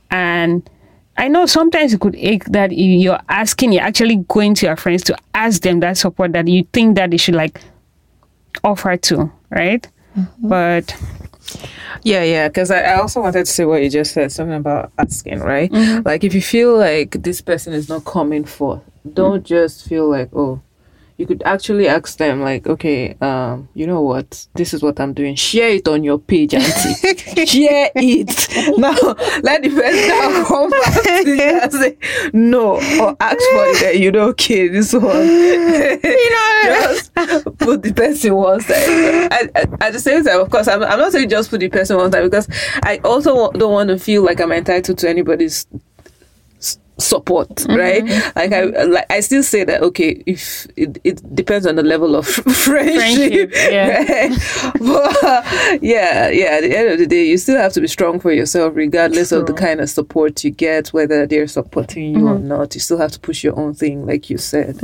and 0.10 0.68
I 1.18 1.28
know 1.28 1.46
sometimes 1.46 1.94
it 1.94 2.00
could 2.00 2.16
ache 2.16 2.46
that 2.46 2.72
you- 2.72 2.98
you're 2.98 3.20
asking. 3.30 3.74
You're 3.74 3.84
actually 3.84 4.18
going 4.28 4.54
to 4.56 4.66
your 4.66 4.76
friends 4.76 5.04
to 5.04 5.18
ask 5.34 5.62
them 5.62 5.80
that 5.82 5.98
support 5.98 6.34
that 6.34 6.48
you 6.48 6.66
think 6.74 6.96
that 6.96 7.12
they 7.12 7.18
should 7.18 7.36
like 7.36 7.62
offer 8.64 8.98
to, 8.98 9.32
right? 9.50 9.88
But 10.40 10.96
Yeah, 12.04 12.24
yeah, 12.24 12.48
because 12.48 12.72
I, 12.72 12.82
I 12.82 12.96
also 13.02 13.22
wanted 13.22 13.46
to 13.46 13.52
say 13.52 13.66
what 13.66 13.82
you 13.84 13.90
just 13.90 14.14
said, 14.14 14.32
something 14.32 14.56
about 14.56 14.92
asking, 14.98 15.40
right? 15.40 15.72
Like 16.06 16.24
if 16.24 16.34
you 16.34 16.42
feel 16.42 16.78
like 16.78 17.12
this 17.24 17.42
person 17.42 17.74
is 17.74 17.90
not 17.90 18.06
coming 18.06 18.46
forth, 18.46 18.82
don't 19.14 19.44
just 19.44 19.88
feel 19.88 20.10
like, 20.10 20.30
oh, 20.34 20.62
you 21.22 21.28
could 21.28 21.44
actually 21.46 21.88
ask 21.88 22.18
them, 22.18 22.42
like, 22.42 22.66
okay, 22.66 23.16
um, 23.22 23.70
you 23.76 23.86
know 23.86 24.02
what, 24.02 24.48
this 24.56 24.74
is 24.74 24.82
what 24.82 25.00
I'm 25.00 25.14
doing. 25.14 25.36
Share 25.36 25.70
it 25.70 25.88
on 25.88 26.04
your 26.04 26.18
page, 26.18 26.56
auntie. 26.56 27.46
Share 27.46 27.92
it. 27.94 28.48
Now 28.80 28.96
let 29.44 29.62
the 29.62 29.70
person 29.70 30.46
come 30.46 30.72
back 30.72 31.04
to 31.04 31.30
you 31.30 31.60
and 31.62 31.72
say 31.82 31.98
no, 32.34 32.78
or 33.00 33.16
ask 33.20 33.38
for 33.38 33.66
it. 33.68 33.82
That 33.82 34.00
you 34.00 34.12
know, 34.12 34.30
okay, 34.30 34.68
this 34.68 34.94
one. 34.94 35.04
you 35.06 36.32
know, 36.32 36.64
just 36.66 37.14
put 37.60 37.84
the 37.84 37.94
person 37.96 38.34
one 38.34 38.62
side. 38.62 39.32
At, 39.32 39.56
at, 39.56 39.84
at 39.84 39.94
the 39.94 40.00
same 40.00 40.24
time, 40.24 40.40
of 40.40 40.50
course, 40.50 40.68
I'm, 40.68 40.82
I'm 40.82 40.98
not 40.98 41.12
saying 41.12 41.30
just 41.30 41.52
put 41.52 41.60
the 41.60 41.70
person 41.70 41.98
one 41.98 42.12
side 42.12 42.24
because 42.24 42.48
I 42.82 43.00
also 43.04 43.52
don't 43.52 43.72
want 43.72 43.90
to 43.90 44.00
feel 44.00 44.26
like 44.26 44.42
I'm 44.42 44.52
entitled 44.52 44.98
to 44.98 45.08
anybody's 45.08 45.68
support 47.02 47.50
mm-hmm. 47.50 47.76
right? 47.76 48.04
Like 48.36 48.52
i 48.52 48.62
mm-hmm. 48.62 48.92
like 48.92 49.06
i 49.10 49.20
still 49.20 49.44
say 49.44 49.64
that 49.64 49.82
okay 49.82 50.24
if 50.26 50.68
it, 50.76 51.00
it 51.04 51.36
depends 51.36 51.66
on 51.66 51.76
the 51.76 51.84
level 51.84 52.16
of 52.16 52.28
friendship, 52.66 53.52
Friendship, 53.52 53.52
yeah. 53.72 54.04
right? 54.10 54.74
but 54.80 55.84
yeah 55.84 56.30
yeah 56.30 56.58
at 56.58 56.62
the 56.62 56.78
end 56.78 56.90
of 56.90 57.00
the 57.00 57.08
day 57.08 57.26
you 57.26 57.38
still 57.38 57.58
have 57.58 57.74
to 57.74 57.82
be 57.82 57.88
strong 57.88 58.20
for 58.20 58.32
yourself 58.32 58.74
regardless 58.76 59.32
of 59.32 59.46
the 59.46 59.54
kind 59.54 59.82
of 59.82 59.90
support 59.90 60.44
you 60.44 60.52
get 60.52 60.90
whether 60.90 61.26
they're 61.26 61.48
supporting 61.48 62.16
you 62.16 62.28
or 62.28 62.36
mm-hmm. 62.36 62.48
not. 62.48 62.76
You 62.76 62.82
still 62.82 62.98
have 62.98 63.12
to 63.12 63.20
push 63.20 63.44
your 63.44 63.58
own 63.58 63.74
thing 63.74 64.06
like 64.06 64.30
you 64.30 64.38
said. 64.38 64.80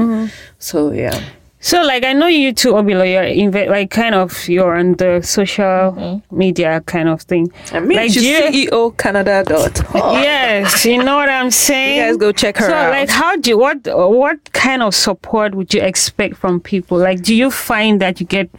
So 0.59 0.91
yeah 0.91 1.21
So, 1.60 1.82
like, 1.82 2.04
I 2.06 2.14
know 2.14 2.28
you 2.28 2.54
too, 2.54 2.74
Obilo, 2.74 3.04
you're 3.12 3.24
inve- 3.24 3.68
like 3.70 3.90
kind 3.90 4.14
of 4.14 4.48
you're 4.48 4.76
on 4.78 4.94
the 4.94 5.22
social 5.24 6.22
media 6.32 6.82
kind 6.86 7.10
of 7.10 7.22
thing. 7.24 7.52
I 7.74 7.80
mean, 7.80 7.98
like, 7.98 8.12
she's 8.12 8.22
do 8.22 8.28
you- 8.58 8.70
CEO 8.70 8.98
Canada 8.98 9.44
dot. 9.46 9.82
yes, 9.96 10.86
you 10.86 11.04
know 11.04 11.16
what 11.16 11.30
I'm 11.30 11.50
saying. 11.52 11.98
You 11.98 12.04
guys 12.12 12.18
go 12.18 12.32
check 12.32 12.58
her 12.58 12.68
so, 12.68 12.74
out. 12.74 12.92
like, 12.92 13.10
how 13.10 13.36
do 13.38 13.50
you, 13.50 13.58
what 13.58 13.80
what 13.88 14.54
kind 14.54 14.84
of 14.84 14.94
support 14.94 15.56
would 15.56 15.74
you 15.74 15.82
expect 15.82 16.38
from 16.38 16.60
people? 16.60 17.00
Like, 17.00 17.24
do 17.24 17.34
you 17.34 17.50
find 17.50 18.00
that 18.02 18.20
you 18.20 18.28
get 18.28 18.50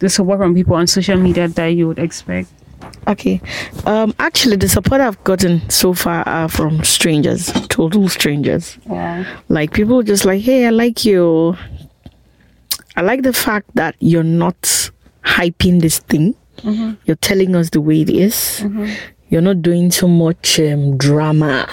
the 0.00 0.08
support 0.08 0.40
from 0.40 0.54
people 0.54 0.74
on 0.74 0.88
social 0.88 1.16
media 1.16 1.46
that 1.46 1.66
you 1.68 1.86
would 1.86 2.00
expect? 2.00 2.48
Okay. 3.06 3.40
Um, 3.86 4.12
actually, 4.18 4.56
the 4.56 4.68
support 4.68 5.00
I've 5.00 5.22
gotten 5.24 5.68
so 5.70 5.94
far 5.94 6.28
are 6.28 6.48
from 6.48 6.82
strangers, 6.82 7.52
total 7.68 8.08
strangers. 8.08 8.76
Yeah. 8.90 9.24
Like 9.48 9.72
people 9.72 10.02
just 10.02 10.24
like, 10.24 10.42
hey, 10.42 10.66
I 10.66 10.70
like 10.70 11.04
you. 11.04 11.56
I 12.96 13.02
like 13.02 13.22
the 13.22 13.32
fact 13.32 13.70
that 13.74 13.94
you're 14.00 14.22
not 14.22 14.90
hyping 15.24 15.80
this 15.80 15.98
thing. 16.00 16.34
Mm-hmm. 16.58 16.94
You're 17.04 17.16
telling 17.16 17.54
us 17.56 17.70
the 17.70 17.80
way 17.80 18.02
it 18.02 18.10
is. 18.10 18.60
Mm-hmm. 18.62 18.92
You're 19.28 19.42
not 19.42 19.62
doing 19.62 19.90
so 19.90 20.08
much 20.08 20.58
um, 20.60 20.96
drama. 20.96 21.68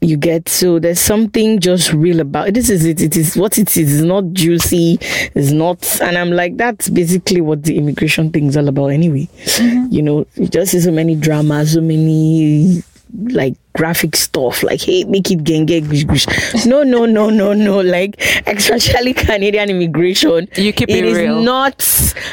You 0.00 0.16
get 0.16 0.48
so 0.48 0.78
there's 0.78 1.00
something 1.00 1.60
just 1.60 1.92
real 1.92 2.20
about 2.20 2.48
it. 2.48 2.54
This 2.54 2.68
is 2.68 2.84
it. 2.84 3.00
It 3.00 3.16
is 3.16 3.36
what 3.36 3.58
it 3.58 3.76
is. 3.76 3.94
It's 3.94 4.04
not 4.04 4.32
juicy. 4.32 4.98
It's 5.00 5.50
not. 5.50 6.00
And 6.02 6.18
I'm 6.18 6.30
like, 6.30 6.56
that's 6.56 6.90
basically 6.90 7.40
what 7.40 7.62
the 7.62 7.78
immigration 7.78 8.30
thing 8.30 8.46
is 8.46 8.56
all 8.56 8.68
about, 8.68 8.88
anyway. 8.88 9.28
Mm-hmm. 9.44 9.92
You 9.92 10.02
know, 10.02 10.26
you 10.34 10.46
just 10.46 10.72
see 10.72 10.80
so 10.80 10.92
many 10.92 11.16
dramas, 11.16 11.72
so 11.72 11.80
many 11.80 12.82
like 13.12 13.56
graphic 13.74 14.14
stuff 14.16 14.62
like 14.62 14.80
hey 14.80 15.04
make 15.04 15.30
it 15.30 15.42
genge 15.44 15.80
gush 16.06 16.26
gush 16.26 16.64
no 16.66 16.82
no 16.84 17.06
no 17.06 17.28
no 17.30 17.52
no 17.52 17.80
like 17.80 18.20
especially 18.46 19.12
canadian 19.12 19.68
immigration 19.70 20.48
You 20.56 20.72
keep 20.72 20.88
it 20.88 21.04
is 21.04 21.18
real. 21.18 21.40
not 21.42 21.84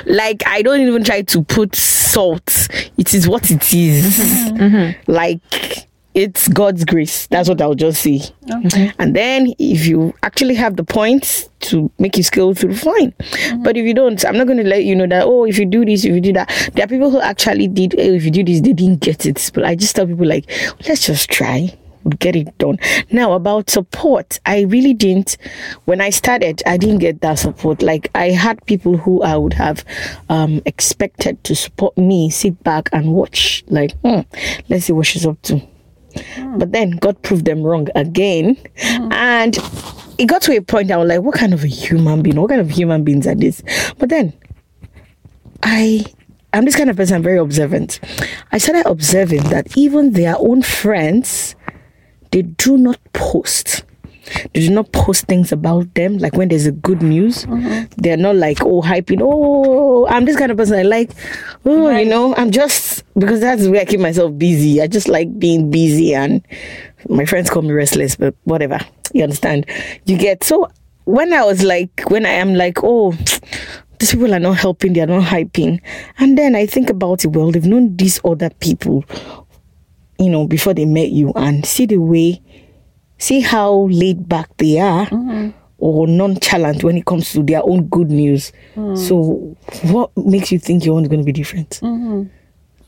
like 0.05 0.43
i 0.45 0.61
don't 0.61 0.81
even 0.81 1.03
try 1.03 1.23
to 1.23 1.43
put 1.43 1.75
salt 1.75 2.67
it 2.97 3.13
is 3.13 3.27
what 3.27 3.49
it 3.49 3.73
is. 3.73 4.17
Mm-hmm. 4.51 5.01
like 5.11 5.39
it's 6.13 6.47
god's 6.49 6.83
grace. 6.83 7.27
That's 7.27 7.47
what 7.47 7.61
i'll 7.61 7.75
just 7.75 8.01
say. 8.03 8.21
And 8.99 9.15
then 9.15 9.53
if 9.59 9.85
you 9.85 10.13
actually 10.23 10.55
have 10.55 10.75
the 10.75 10.83
points 10.83 11.49
to 11.61 11.91
make 11.99 12.17
you 12.17 12.23
scale 12.23 12.53
through 12.53 12.75
fine. 12.75 13.13
But 13.59 13.77
if 13.77 13.85
you 13.85 13.93
don't 13.93 14.23
i'm 14.25 14.37
not 14.37 14.47
going 14.47 14.57
to 14.57 14.67
let 14.67 14.83
you 14.83 14.95
know 14.95 15.07
that 15.07 15.23
oh 15.25 15.45
if 15.45 15.57
you 15.57 15.65
do 15.65 15.85
this 15.85 16.03
if 16.03 16.13
you 16.13 16.21
do 16.21 16.33
that. 16.33 16.71
There 16.73 16.83
are 16.83 16.87
people 16.87 17.11
who 17.11 17.21
actually 17.21 17.67
did 17.67 17.95
oh, 17.97 18.13
if 18.13 18.23
you 18.25 18.31
do 18.31 18.43
this 18.43 18.61
they 18.61 18.73
didn't 18.73 18.99
get 18.99 19.25
it. 19.25 19.51
But 19.53 19.65
i 19.65 19.75
just 19.75 19.95
tell 19.95 20.07
people 20.07 20.27
like 20.27 20.49
let's 20.87 21.05
just 21.05 21.29
try. 21.29 21.77
Get 22.17 22.35
it 22.35 22.57
done. 22.57 22.79
Now 23.11 23.33
about 23.33 23.69
support. 23.69 24.39
I 24.47 24.61
really 24.61 24.95
didn't 24.95 25.37
when 25.85 26.01
i 26.01 26.09
started 26.09 26.63
i 26.65 26.75
didn't 26.75 26.97
get 26.97 27.21
that 27.21 27.35
support. 27.37 27.83
Like 27.83 28.09
i 28.15 28.31
had 28.31 28.65
people 28.65 28.97
who 28.97 29.21
i 29.21 29.37
would 29.37 29.53
have 29.53 29.85
um 30.27 30.61
expected 30.65 31.43
to 31.43 31.55
support 31.55 31.97
me 31.97 32.29
sit 32.31 32.61
back 32.63 32.89
and 32.91 33.13
watch. 33.13 33.63
Like 33.67 33.91
hmm, 33.99 34.21
let's 34.67 34.85
see 34.85 34.93
what 34.93 35.05
she's 35.05 35.27
up 35.27 35.41
to 35.43 35.61
Hmm. 36.35 36.57
but 36.57 36.71
then 36.71 36.91
God 36.91 37.21
proved 37.21 37.45
them 37.45 37.63
wrong 37.63 37.87
again. 37.95 38.57
Hmm. 38.79 39.11
And 39.11 39.57
it 40.17 40.25
got 40.25 40.41
to 40.43 40.55
a 40.55 40.61
point 40.61 40.91
I 40.91 40.97
was 40.97 41.09
like, 41.09 41.21
what 41.21 41.35
kind 41.35 41.53
of 41.53 41.63
a 41.63 41.67
human 41.67 42.21
being? 42.21 42.39
What 42.39 42.49
kind 42.49 42.61
of 42.61 42.69
human 42.69 43.03
beings 43.03 43.27
are 43.27 43.35
these? 43.35 43.63
But 43.97 44.09
then 44.09 44.33
I 45.63 46.05
I'm 46.53 46.65
this 46.65 46.75
kind 46.75 46.89
of 46.89 46.97
person, 46.97 47.15
I'm 47.15 47.23
very 47.23 47.37
observant. 47.37 47.99
I 48.51 48.57
started 48.57 48.85
observing 48.85 49.43
that 49.43 49.77
even 49.77 50.11
their 50.11 50.35
own 50.37 50.61
friends, 50.63 51.55
they 52.31 52.41
do 52.41 52.77
not 52.77 52.99
post. 53.13 53.83
They 54.53 54.61
do 54.61 54.69
not 54.69 54.91
post 54.91 55.25
things 55.25 55.51
about 55.51 55.93
them. 55.95 56.17
Like 56.17 56.33
when 56.33 56.49
there's 56.49 56.65
a 56.65 56.71
good 56.71 57.01
news, 57.01 57.45
mm-hmm. 57.45 57.85
they're 57.97 58.17
not 58.17 58.35
like, 58.35 58.61
oh, 58.61 58.81
hyping. 58.81 59.19
Oh, 59.21 60.07
I'm 60.07 60.25
this 60.25 60.37
kind 60.37 60.51
of 60.51 60.57
person. 60.57 60.79
I 60.79 60.83
like, 60.83 61.11
oh, 61.65 61.89
you 61.89 62.05
know, 62.05 62.35
I'm 62.35 62.51
just 62.51 63.03
because 63.17 63.39
that's 63.39 63.67
where 63.67 63.81
I 63.81 63.85
keep 63.85 63.99
myself 63.99 64.37
busy. 64.37 64.81
I 64.81 64.87
just 64.87 65.07
like 65.07 65.39
being 65.39 65.71
busy, 65.71 66.13
and 66.13 66.45
my 67.09 67.25
friends 67.25 67.49
call 67.49 67.61
me 67.61 67.71
restless, 67.71 68.15
but 68.15 68.35
whatever. 68.43 68.79
You 69.13 69.23
understand? 69.23 69.65
You 70.05 70.17
get 70.17 70.43
so 70.43 70.69
when 71.05 71.33
I 71.33 71.43
was 71.43 71.63
like, 71.63 72.03
when 72.07 72.25
I 72.25 72.31
am 72.31 72.53
like, 72.53 72.77
oh, 72.83 73.11
these 73.99 74.11
people 74.11 74.33
are 74.33 74.39
not 74.39 74.57
helping, 74.57 74.93
they 74.93 75.01
are 75.01 75.07
not 75.07 75.23
hyping, 75.23 75.81
and 76.17 76.37
then 76.37 76.55
I 76.55 76.65
think 76.65 76.89
about 76.89 77.25
it. 77.25 77.29
Well, 77.29 77.51
they've 77.51 77.65
known 77.65 77.95
these 77.97 78.21
other 78.23 78.49
people, 78.49 79.03
you 80.17 80.29
know, 80.29 80.47
before 80.47 80.73
they 80.73 80.85
met 80.85 81.09
you, 81.09 81.31
and 81.35 81.65
see 81.65 81.85
the 81.85 81.97
way 81.97 82.41
see 83.21 83.39
how 83.39 83.87
laid 83.91 84.27
back 84.27 84.49
they 84.57 84.79
are 84.79 85.05
mm-hmm. 85.07 85.51
or 85.77 86.07
nonchalant 86.07 86.83
when 86.83 86.97
it 86.97 87.05
comes 87.05 87.31
to 87.33 87.43
their 87.43 87.61
own 87.63 87.87
good 87.87 88.09
news. 88.09 88.51
Mm. 88.75 88.97
So, 88.97 89.55
what 89.91 90.15
makes 90.17 90.51
you 90.51 90.59
think 90.59 90.85
your 90.85 90.95
own 90.95 91.03
is 91.03 91.09
going 91.09 91.21
to 91.21 91.25
be 91.25 91.31
different? 91.31 91.79
Mm-hmm. 91.81 92.23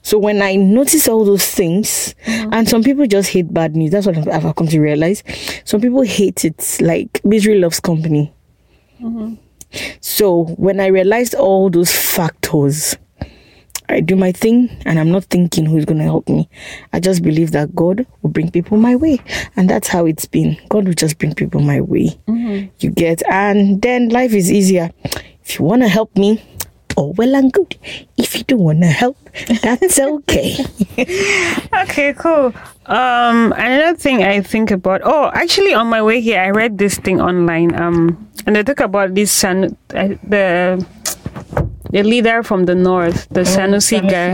So, 0.02 0.18
when 0.18 0.42
I 0.42 0.56
notice 0.56 1.08
all 1.08 1.24
those 1.24 1.46
things, 1.46 2.16
mm-hmm. 2.26 2.54
and 2.54 2.68
some 2.68 2.84
people 2.84 3.06
just 3.08 3.30
hate 3.30 3.54
bad 3.54 3.76
news, 3.76 3.92
that's 3.92 4.08
what 4.08 4.18
I've 4.18 4.46
I've 4.46 4.56
come 4.56 4.68
to 4.68 4.80
realize. 4.80 5.24
Some 5.66 5.82
people 5.82 6.02
hate 6.02 6.44
it, 6.44 6.78
like 6.82 7.24
misery 7.24 7.60
loves 7.60 7.80
company. 7.80 8.34
So, 10.02 10.46
when 10.58 10.80
I 10.80 10.88
realized 10.88 11.36
all 11.36 11.70
those 11.70 11.92
factors, 11.92 12.96
I 13.90 14.00
do 14.00 14.16
my 14.16 14.32
thing 14.32 14.70
and 14.86 15.00
I'm 15.00 15.12
not 15.12 15.26
thinking 15.26 15.66
who's 15.66 15.86
going 15.86 15.98
to 16.00 16.04
help 16.04 16.30
me. 16.30 16.50
I 16.92 17.00
just 17.00 17.22
believe 17.22 17.52
that 17.52 17.76
God 17.76 18.06
will 18.22 18.30
bring 18.30 18.52
people 18.52 18.78
my 18.78 18.96
way. 18.96 19.20
And 19.56 19.70
that's 19.70 19.88
how 19.88 20.06
it's 20.06 20.26
been. 20.26 20.58
God 20.70 20.86
will 20.86 20.94
just 20.94 21.18
bring 21.18 21.36
people 21.36 21.62
my 21.62 21.82
way. 21.82 22.18
You 22.80 22.90
get, 22.92 23.22
and 23.30 23.82
then 23.82 24.10
life 24.10 24.34
is 24.34 24.52
easier. 24.52 24.92
If 25.44 25.60
you 25.60 25.66
want 25.66 25.82
to 25.82 25.88
help 25.88 26.16
me, 26.16 26.42
oh, 26.98 27.14
well 27.18 27.36
and 27.36 27.52
good. 27.52 27.76
If 28.18 28.36
you 28.36 28.44
don't 28.44 28.60
want 28.60 28.82
to 28.82 28.88
help, 28.88 29.18
that's 29.62 30.00
okay. 30.00 30.56
Okay, 31.74 32.14
cool. 32.14 32.54
Um, 32.86 33.54
another 33.54 33.98
thing 33.98 34.24
I 34.24 34.42
think 34.42 34.72
about. 34.72 35.02
Oh, 35.04 35.32
actually, 35.34 35.74
on 35.74 35.88
my 35.88 36.02
way 36.02 36.22
here, 36.22 36.40
I 36.42 36.50
read 36.50 36.78
this 36.78 36.98
thing 36.98 37.22
online. 37.22 37.76
Um, 37.76 38.30
and 38.46 38.56
they 38.56 38.64
talk 38.64 38.82
about 38.82 39.16
this 39.16 39.32
San, 39.32 39.78
uh, 39.94 40.10
the 40.24 40.86
the 41.94 42.04
leader 42.04 42.44
from 42.44 42.66
the 42.66 42.76
north, 42.76 43.28
the 43.30 43.42
Sanusi, 43.56 44.00
guy. 44.10 44.34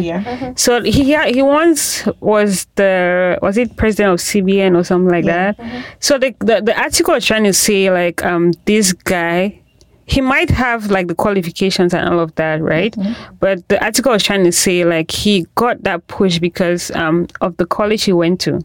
So 0.56 0.82
he 0.84 1.16
he 1.36 1.42
once 1.42 2.08
was 2.22 2.66
the 2.76 3.38
was 3.42 3.58
it 3.58 3.76
president 3.76 4.14
of 4.14 4.20
CBN 4.20 4.78
or 4.80 4.84
something 4.84 5.12
like 5.18 5.26
that. 5.26 5.56
So 6.00 6.18
the, 6.18 6.34
the 6.40 6.62
the 6.62 6.76
article 6.86 7.14
was 7.14 7.26
trying 7.26 7.44
to 7.44 7.54
say 7.54 7.92
like 7.92 8.24
um 8.26 8.52
this 8.66 8.94
guy 8.94 9.60
he 10.06 10.22
might 10.22 10.50
have 10.50 10.90
like 10.90 11.08
the 11.08 11.14
qualifications 11.14 11.94
and 11.94 12.10
all 12.10 12.20
of 12.20 12.34
that, 12.36 12.62
right? 12.62 12.96
But 13.40 13.68
the 13.68 13.78
article 13.84 14.12
was 14.12 14.24
trying 14.24 14.44
to 14.46 14.52
say 14.52 14.84
like 14.84 15.12
he 15.12 15.46
got 15.56 15.84
that 15.84 16.08
push 16.08 16.40
because 16.40 16.90
um 16.96 17.28
of 17.42 17.58
the 17.58 17.66
college 17.66 18.04
he 18.06 18.14
went 18.14 18.40
to. 18.42 18.60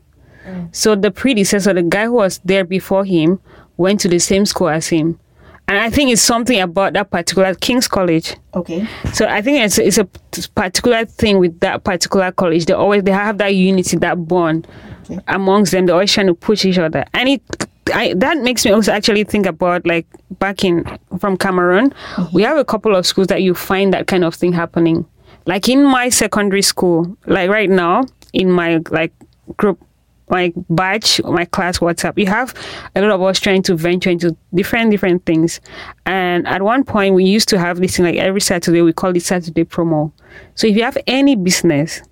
So 0.72 0.94
the 0.94 1.10
predecessor, 1.10 1.72
the 1.74 1.82
guy 1.82 2.04
who 2.06 2.12
was 2.24 2.40
there 2.44 2.64
before 2.64 3.04
him, 3.04 3.40
went 3.76 4.00
to 4.00 4.08
the 4.08 4.18
same 4.18 4.44
school 4.46 4.68
as 4.68 4.88
him. 4.88 5.18
And 5.66 5.78
I 5.78 5.88
think 5.88 6.10
it's 6.10 6.20
something 6.20 6.60
about 6.60 6.92
that 6.92 7.10
particular 7.10 7.54
King's 7.54 7.88
College. 7.88 8.36
Okay. 8.54 8.86
So 9.14 9.26
I 9.26 9.40
think 9.40 9.64
it's 9.64 9.78
it's 9.78 9.98
a 9.98 10.04
particular 10.54 11.06
thing 11.06 11.38
with 11.38 11.58
that 11.60 11.84
particular 11.84 12.32
college. 12.32 12.66
They 12.66 12.74
always 12.74 13.02
they 13.02 13.12
have 13.12 13.38
that 13.38 13.54
unity, 13.54 13.96
that 13.98 14.28
bond 14.28 14.68
amongst 15.28 15.72
them. 15.72 15.86
They're 15.86 15.94
always 15.94 16.12
trying 16.12 16.26
to 16.26 16.34
push 16.34 16.64
each 16.64 16.78
other, 16.78 17.04
and 17.14 17.28
it 17.28 17.42
I, 17.92 18.14
that 18.14 18.38
makes 18.38 18.64
me 18.64 18.70
also 18.70 18.92
actually 18.92 19.24
think 19.24 19.46
about 19.46 19.86
like 19.86 20.06
back 20.38 20.64
in 20.64 20.84
from 21.18 21.36
Cameroon, 21.36 21.84
we 21.84 21.92
mm-hmm. 22.24 22.38
have 22.40 22.56
a 22.56 22.64
couple 22.64 22.94
of 22.94 23.06
schools 23.06 23.28
that 23.28 23.42
you 23.42 23.54
find 23.54 23.92
that 23.92 24.06
kind 24.06 24.24
of 24.24 24.34
thing 24.34 24.52
happening. 24.52 25.06
Like 25.46 25.68
in 25.68 25.84
my 25.84 26.08
secondary 26.08 26.62
school, 26.62 27.16
like 27.26 27.50
right 27.50 27.68
now 27.68 28.04
in 28.32 28.50
my 28.50 28.80
like 28.90 29.12
group 29.56 29.78
my 30.28 30.52
batch, 30.70 31.22
my 31.24 31.44
class 31.44 31.78
WhatsApp, 31.78 32.18
you 32.18 32.26
have 32.26 32.54
a 32.94 33.02
lot 33.02 33.10
of 33.10 33.22
us 33.22 33.40
trying 33.40 33.62
to 33.62 33.74
venture 33.74 34.10
into 34.10 34.36
different 34.54 34.90
different 34.90 35.24
things. 35.26 35.60
And 36.06 36.46
at 36.46 36.62
one 36.62 36.84
point, 36.84 37.14
we 37.14 37.24
used 37.24 37.48
to 37.50 37.58
have 37.58 37.80
this 37.80 37.96
thing 37.96 38.06
like 38.06 38.16
every 38.16 38.40
Saturday. 38.40 38.82
We 38.82 38.92
call 38.92 39.14
it 39.16 39.22
Saturday 39.22 39.64
promo. 39.64 40.12
So 40.54 40.66
if 40.66 40.76
you 40.76 40.82
have 40.82 40.98
any 41.06 41.36
business, 41.36 42.02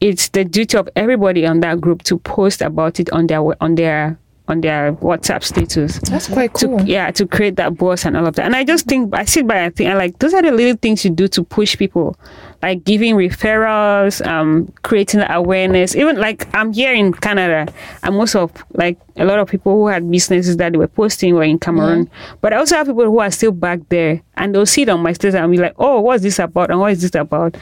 it's 0.00 0.28
the 0.28 0.44
duty 0.44 0.76
of 0.76 0.88
everybody 0.94 1.46
on 1.46 1.60
that 1.60 1.80
group 1.80 2.02
to 2.04 2.18
post 2.18 2.62
about 2.62 3.00
it 3.00 3.10
on 3.10 3.26
their 3.26 3.62
on 3.62 3.74
their 3.74 4.18
on 4.48 4.62
their 4.62 4.94
WhatsApp 4.94 5.44
status. 5.44 5.98
That's 6.00 6.28
quite 6.28 6.52
cool. 6.54 6.78
To, 6.78 6.84
yeah, 6.84 7.10
to 7.12 7.26
create 7.26 7.56
that 7.56 7.76
buzz 7.76 8.04
and 8.04 8.16
all 8.16 8.26
of 8.26 8.34
that. 8.36 8.46
And 8.46 8.56
I 8.56 8.64
just 8.64 8.86
think 8.86 9.14
I 9.14 9.24
sit 9.24 9.46
by 9.46 9.64
I 9.64 9.70
think 9.70 9.90
I 9.90 9.94
like 9.94 10.18
those 10.18 10.34
are 10.34 10.42
the 10.42 10.50
little 10.50 10.76
things 10.76 11.04
you 11.04 11.10
do 11.10 11.28
to 11.28 11.44
push 11.44 11.76
people, 11.76 12.18
like 12.62 12.82
giving 12.84 13.14
referrals, 13.14 14.24
um, 14.26 14.72
creating 14.82 15.20
awareness. 15.28 15.94
Even 15.94 16.16
like 16.16 16.52
I'm 16.54 16.72
here 16.72 16.92
in 16.92 17.12
Canada, 17.12 17.72
and 18.02 18.16
most 18.16 18.34
of 18.34 18.52
like 18.74 18.98
a 19.16 19.24
lot 19.24 19.38
of 19.38 19.48
people 19.48 19.72
who 19.72 19.86
had 19.86 20.10
businesses 20.10 20.56
that 20.56 20.72
they 20.72 20.78
were 20.78 20.88
posting 20.88 21.34
were 21.34 21.44
in 21.44 21.58
Cameroon. 21.58 22.10
But 22.40 22.52
I 22.52 22.56
also 22.56 22.74
have 22.76 22.86
people 22.88 23.04
who 23.04 23.20
are 23.20 23.30
still 23.30 23.52
back 23.52 23.80
there, 23.90 24.20
and 24.36 24.54
they'll 24.54 24.66
see 24.66 24.82
it 24.82 24.88
on 24.88 25.00
my 25.00 25.12
status 25.12 25.34
and 25.36 25.50
be 25.52 25.58
like, 25.58 25.74
"Oh, 25.78 26.00
what's 26.00 26.22
this 26.22 26.38
about? 26.40 26.70
And 26.70 26.80
what 26.80 26.92
is 26.92 27.02
this 27.02 27.14
about?" 27.14 27.56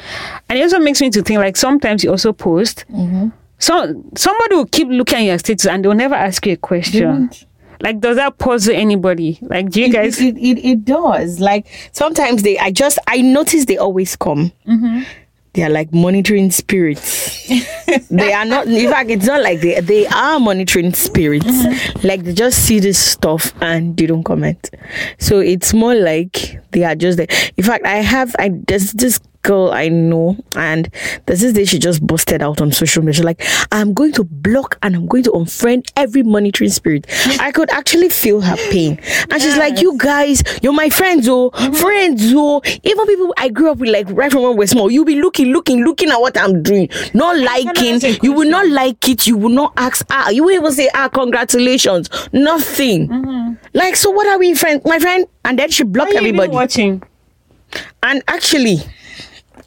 And 0.49 0.59
it 0.59 0.63
also 0.63 0.79
makes 0.79 1.01
me 1.01 1.11
to 1.11 1.23
think 1.23 1.41
like 1.41 1.57
sometimes 1.57 2.03
you 2.03 2.11
also 2.11 2.33
post. 2.33 2.85
So 3.59 4.03
somebody 4.17 4.55
will 4.57 4.67
keep 4.67 4.89
looking 4.89 5.19
at 5.19 5.25
your 5.25 5.39
status 5.39 5.67
and 5.67 5.85
they'll 5.85 5.95
never 5.95 6.15
ask 6.15 6.45
you 6.47 6.53
a 6.55 6.57
question. 6.57 7.31
Like, 7.81 8.01
does 8.01 8.17
that 8.17 8.39
puzzle 8.39 8.75
anybody? 8.75 9.39
Like, 9.43 9.71
do 9.71 9.81
you 9.81 9.87
It, 9.87 9.93
guys? 9.93 10.21
it, 10.21 10.37
it, 10.37 10.59
it 10.65 10.85
does. 10.85 11.41
Like 11.41 11.67
sometimes 11.93 12.43
they, 12.43 12.59
I 12.59 12.71
just, 12.71 12.99
I 13.07 13.21
notice 13.21 13.65
they 13.67 13.79
always 13.79 14.17
come. 14.17 14.53
Mm-hmm. 14.67 15.03
They 15.55 15.63
are 15.63 15.71
like 15.71 15.91
monitoring 15.95 16.51
spirits. 16.51 17.49
they 18.11 18.31
are 18.35 18.45
not. 18.45 18.67
In 18.67 18.91
fact, 18.91 19.09
it's 19.09 19.25
not 19.25 19.43
like 19.43 19.63
they 19.63 19.81
they 19.81 20.07
are 20.09 20.39
monitoring 20.39 20.93
spirits. 20.93 21.47
Mm-hmm. 21.47 22.07
Like 22.07 22.25
they 22.25 22.35
just 22.35 22.67
see 22.67 22.79
this 22.79 22.99
stuff 22.99 23.55
and 23.63 23.97
they 23.97 24.05
don't 24.05 24.23
comment. 24.23 24.69
So 25.19 25.39
it's 25.39 25.73
more 25.73 25.95
like 25.95 26.61
they 26.73 26.85
are 26.85 26.95
just 26.95 27.17
there. 27.17 27.27
In 27.57 27.65
fact, 27.65 27.87
I 27.87 27.97
have. 28.03 28.37
I 28.39 28.51
there's 28.69 28.93
this 28.93 29.19
girl 29.47 29.71
I 29.71 29.89
know, 29.89 30.37
and 30.57 30.91
there's 31.27 31.41
this 31.41 31.53
day 31.53 31.65
she 31.65 31.79
just 31.79 32.05
busted 32.05 32.43
out 32.43 32.61
on 32.61 32.73
social 32.73 33.03
media. 33.03 33.15
She's 33.15 33.25
like, 33.25 33.43
I'm 33.71 33.95
going 33.95 34.13
to 34.13 34.25
block 34.25 34.77
and 34.83 34.97
I'm 34.97 35.07
going 35.07 35.23
to 35.25 35.31
unfriend 35.31 35.91
every 35.97 36.23
monitoring 36.25 36.71
spirit. 36.71 37.07
I 37.41 37.53
could 37.53 37.71
actually 37.71 38.09
feel 38.09 38.41
her 38.41 38.57
pain. 38.71 38.99
And 39.31 39.41
she's 39.41 39.57
like, 39.57 39.81
You 39.81 39.97
guys, 39.99 40.43
you're 40.63 40.73
my 40.73 40.91
friends, 40.91 41.29
oh, 41.29 41.51
friends, 41.75 42.23
oh. 42.35 42.61
Even 42.83 43.07
people 43.07 43.33
I 43.37 43.49
grew 43.49 43.71
up 43.71 43.79
with, 43.79 43.91
like 43.91 44.09
right 44.11 44.31
from 44.33 44.43
when 44.43 44.57
we're 44.57 44.67
small, 44.67 44.91
you'll 44.91 45.05
be 45.05 45.21
looking, 45.21 45.53
looking, 45.53 45.85
looking 45.85 46.11
at 46.11 46.21
what 46.21 46.37
I'm 46.37 46.63
doing, 46.63 46.89
not 47.15 47.39
liking. 47.39 48.01
You 48.23 48.33
will 48.33 48.51
not 48.51 48.67
like 48.69 49.09
it, 49.09 49.27
you 49.27 49.37
will 49.37 49.51
not 49.51 49.73
ask, 49.77 50.05
ah, 50.11 50.31
you 50.31 50.43
will 50.45 50.51
even 50.53 50.73
say, 50.73 50.91
ah, 50.95 51.09
congratulations. 51.09 52.11
Nothing. 52.33 53.57
Like, 53.75 53.95
so 53.95 54.11
what 54.11 54.27
are 54.27 54.39
we, 54.39 54.55
friend, 54.55 54.83
my 54.85 54.99
friend? 54.99 55.27
And 55.45 55.59
then 55.59 55.71
she 55.71 55.85
blocked 55.85 56.13
everybody. 56.15 56.51
watching. 56.51 57.03
And 58.03 58.23
actually, 58.29 58.79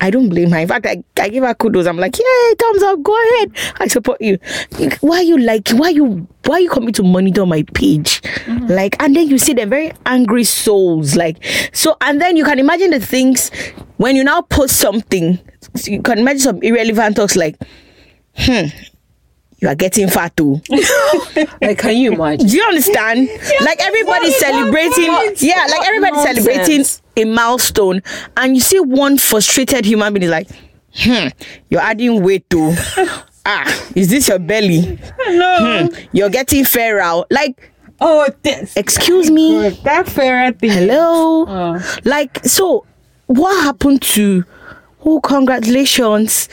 I 0.02 0.10
don't 0.10 0.30
blame 0.30 0.52
her. 0.52 0.60
In 0.60 0.68
fact, 0.68 0.86
I, 0.86 1.04
I 1.18 1.30
give 1.30 1.44
her 1.44 1.54
kudos. 1.54 1.86
I'm 1.86 1.98
like, 1.98 2.18
yay, 2.18 2.56
thumbs 2.58 2.84
up, 2.84 3.02
go 3.04 3.16
ahead. 3.16 3.52
I 3.80 3.88
support 3.88 4.22
you. 4.22 4.38
Why 5.02 5.22
you 5.22 5.38
like 5.38 5.70
why 5.70 5.90
you 5.90 6.28
why 6.46 6.60
you 6.60 6.70
coming 6.70 6.94
to 6.94 7.04
monitor 7.04 7.46
my 7.46 7.64
page? 7.74 8.22
Like, 8.48 9.02
and 9.02 9.16
then 9.16 9.28
you 9.28 9.38
see 9.38 9.54
the 9.54 9.66
very 9.66 9.92
angry 10.06 10.44
souls. 10.44 11.16
Like, 11.16 11.44
so 11.74 11.98
and 12.02 12.22
then 12.22 12.38
you 12.38 12.46
can 12.46 12.60
imagine 12.60 12.92
the 12.92 13.00
things 13.00 13.52
when 13.98 14.16
you 14.16 14.24
now 14.24 14.42
post 14.42 14.78
something, 14.78 15.38
you 15.84 16.02
can 16.02 16.20
imagine 16.20 16.40
some 16.40 16.64
irrelevant 16.64 17.18
talks 17.18 17.36
like, 17.36 17.58
hmm, 18.36 18.68
you 19.62 19.68
are 19.68 19.76
getting 19.76 20.08
fat 20.10 20.36
too. 20.36 20.62
Like, 21.62 21.78
can 21.80 21.98
you 21.98 22.14
imagine? 22.14 22.48
Do 22.48 22.56
you 22.56 22.64
understand? 22.64 23.30
like 23.64 23.80
everybody's 23.82 24.36
celebrating. 24.38 25.06
Yeah, 25.38 25.68
like 25.70 25.88
everybody's 25.88 26.22
celebrating 26.24 26.86
a 27.18 27.26
milestone, 27.26 28.02
and 28.38 28.56
you 28.56 28.62
see 28.62 28.80
one 28.80 29.18
frustrated 29.18 29.86
human 29.86 30.14
being 30.14 30.24
is 30.24 30.30
like, 30.32 30.48
"Hmm, 30.96 31.28
you're 31.70 31.82
adding 31.82 32.24
weight 32.24 32.50
too. 32.50 32.74
ah, 33.46 33.88
is 33.96 34.10
this 34.10 34.28
your 34.28 34.40
belly? 34.40 35.00
No. 35.30 35.88
Hmm, 35.90 35.96
you're 36.14 36.30
getting 36.30 36.64
fairer. 36.66 37.24
Like, 37.30 37.72
Oh, 38.02 38.28
this. 38.44 38.76
excuse 38.78 39.30
me. 39.30 39.70
That 39.84 40.08
fair 40.08 40.54
thing. 40.54 40.70
Hello. 40.72 41.46
Oh. 41.48 42.00
Like, 42.06 42.40
so 42.46 42.86
what 43.26 43.64
happened 43.64 44.02
to? 44.04 44.46
Oh, 45.06 45.20
congratulations. 45.20 46.48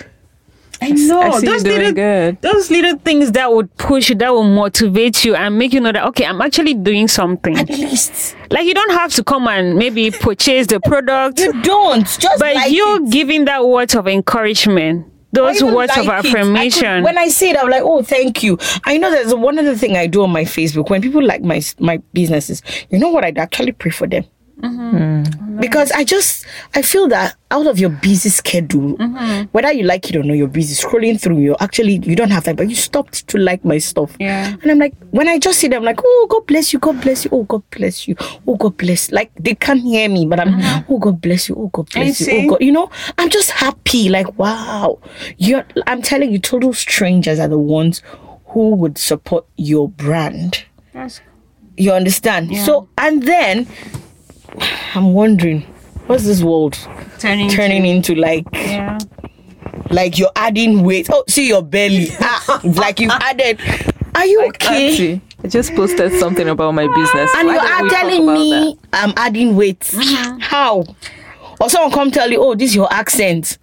I 0.83 0.91
know. 0.91 1.21
I 1.21 1.41
those 1.41 1.63
little, 1.65 1.93
good. 1.93 2.41
those 2.43 2.71
little 2.71 2.99
things 2.99 3.33
that 3.33 3.53
would 3.53 3.75
push 3.77 4.11
you, 4.11 4.15
that 4.17 4.31
will 4.33 4.45
motivate 4.45 5.25
you 5.25 5.35
and 5.35 5.59
make 5.59 5.73
you 5.73 5.81
know 5.81 5.93
that 5.93 6.05
okay, 6.09 6.27
I'm 6.27 6.41
actually 6.43 6.75
doing 6.75 7.09
something. 7.09 7.57
At 7.57 7.69
least 7.71 8.37
Like 8.51 8.67
you 8.67 8.75
don't 8.75 8.93
have 8.93 9.13
to 9.15 9.25
come 9.25 9.49
and 9.49 9.77
maybe 9.77 10.11
purchase 10.11 10.67
the 10.67 10.81
product, 10.81 11.39
you 11.41 11.53
don't 11.63 12.05
just 12.07 12.39
but 12.39 12.55
like 12.55 12.71
you 12.71 13.05
it. 13.05 13.11
giving 13.11 13.47
that 13.47 13.67
words 13.67 13.95
of 13.95 14.07
encouragement, 14.07 15.07
those 15.33 15.63
I 15.63 15.73
words 15.73 15.97
of 15.97 16.05
like. 16.07 16.25
I 16.25 16.29
affirmation. 16.29 16.81
could- 16.97 17.05
when 17.05 17.19
I 17.19 17.29
see 17.29 17.51
it, 17.51 17.57
I'm 17.59 17.69
like, 17.71 17.83
oh, 17.83 18.03
thank 18.03 18.43
you. 18.43 18.59
I 18.85 18.99
know 18.99 19.11
there's 19.11 19.35
one 19.35 19.59
other 19.59 19.75
thing 19.75 19.97
I 19.97 20.07
do 20.07 20.23
on 20.23 20.31
my 20.31 20.45
Facebook 20.45 20.91
when 20.91 21.01
people 21.03 21.25
like 21.25 21.43
my 21.43 21.61
my 21.79 21.99
businesses. 22.13 22.63
You 22.91 22.99
know 22.99 23.09
what? 23.11 23.25
I'd 23.25 23.39
actually 23.39 23.73
pray 23.73 23.91
for 23.91 24.07
them. 24.07 24.25
Mm-hmm. 24.61 25.61
Because 25.61 25.93
I 25.93 26.05
just 26.05 26.47
I 26.75 26.83
feel 26.83 27.09
that 27.09 27.37
out 27.51 27.67
of 27.67 27.79
your 27.79 27.91
busy 27.91 28.31
schedule, 28.31 28.97
mm-hmm. 28.97 29.45
whether 29.53 29.73
you 29.73 29.85
like 29.85 30.09
it 30.09 30.17
or 30.17 30.23
not, 30.23 30.35
you're 30.35 30.49
busy 30.49 30.75
scrolling 30.75 31.21
through. 31.21 31.39
You 31.39 31.57
actually 31.61 32.01
you 32.03 32.17
don't 32.17 32.31
have 32.31 32.45
time, 32.45 32.57
but 32.57 32.69
you 32.69 32.75
stopped 32.75 33.27
to 33.29 33.39
like 33.39 33.65
my 33.65 33.79
stuff. 33.79 34.17
Yeah. 34.19 34.57
And 34.63 34.71
I'm 34.71 34.79
like, 34.79 34.95
when 35.11 35.29
I 35.29 35.39
just 35.39 35.59
see 35.59 35.69
them, 35.69 35.79
I'm 35.79 35.85
like, 35.85 36.01
oh 36.03 36.27
God 36.31 36.47
bless 36.47 36.73
you, 36.73 36.79
God 36.79 37.01
bless 37.03 37.25
you, 37.25 37.31
oh 37.33 37.45
God 37.45 37.63
bless 37.71 38.09
you, 38.09 38.17
oh 38.47 38.57
God 38.57 38.77
bless. 38.77 39.13
Like 39.13 39.31
they 39.39 39.55
can't 39.55 39.81
hear 39.81 40.09
me, 40.09 40.27
but 40.27 40.41
I'm, 40.41 40.55
uh-huh. 40.55 40.83
oh 40.89 40.99
God 40.99 41.21
bless 41.21 41.49
you, 41.49 41.57
oh 41.57 41.69
God 41.69 41.91
bless 41.91 42.21
you, 42.21 42.45
oh 42.45 42.51
God. 42.51 42.63
You 42.63 42.73
know, 42.73 42.91
I'm 43.19 43.29
just 43.29 43.51
happy. 43.51 44.09
Like 44.09 44.39
wow, 44.39 44.99
you're. 45.37 45.65
I'm 45.87 46.01
telling 46.03 46.33
you, 46.33 46.39
total 46.39 46.73
strangers 46.73 47.39
are 47.39 47.49
the 47.49 47.59
ones 47.59 48.03
who 48.49 48.71
would 48.77 48.97
support 48.97 49.47
your 49.57 49.89
brand. 49.89 50.65
That's- 50.93 51.21
You 51.79 51.93
understand? 51.93 52.57
So 52.57 52.89
and 52.97 53.23
then 53.25 53.67
I'm 54.95 55.13
wondering, 55.13 55.63
what's 56.07 56.25
this 56.25 56.43
world 56.43 56.79
turning 57.19 57.51
turning 57.51 57.87
into 57.87 58.15
like? 58.15 58.45
yeah. 58.53 58.99
Like 59.91 60.19
you're 60.19 60.33
adding 60.35 60.83
weight. 60.83 61.09
Oh, 61.13 61.25
see 61.29 61.49
your 61.49 61.63
belly. 61.63 62.09
ah, 62.21 62.61
like 62.65 62.99
you 62.99 63.09
added. 63.11 63.61
Are 64.15 64.27
you 64.27 64.47
okay? 64.49 64.91
Auntie, 64.91 65.21
I 65.45 65.49
just 65.49 65.75
posted 65.75 66.13
something 66.19 66.49
about 66.49 66.73
my 66.73 66.89
business. 66.95 67.31
And 67.37 67.49
Why 67.49 67.55
you 67.55 67.61
are 67.61 67.89
telling 67.91 68.23
about 68.25 68.35
me 68.35 68.79
I'm 68.93 69.13
adding 69.17 69.55
weight. 69.55 69.81
Mm-hmm. 69.81 70.39
How? 70.41 70.85
Or 71.61 71.71
someone 71.71 71.93
come 71.93 72.11
tell 72.11 72.31
you, 72.31 72.43
oh, 72.43 72.55
this 72.55 72.71
is 72.71 72.77
your 72.77 72.93
accent. 72.93 73.59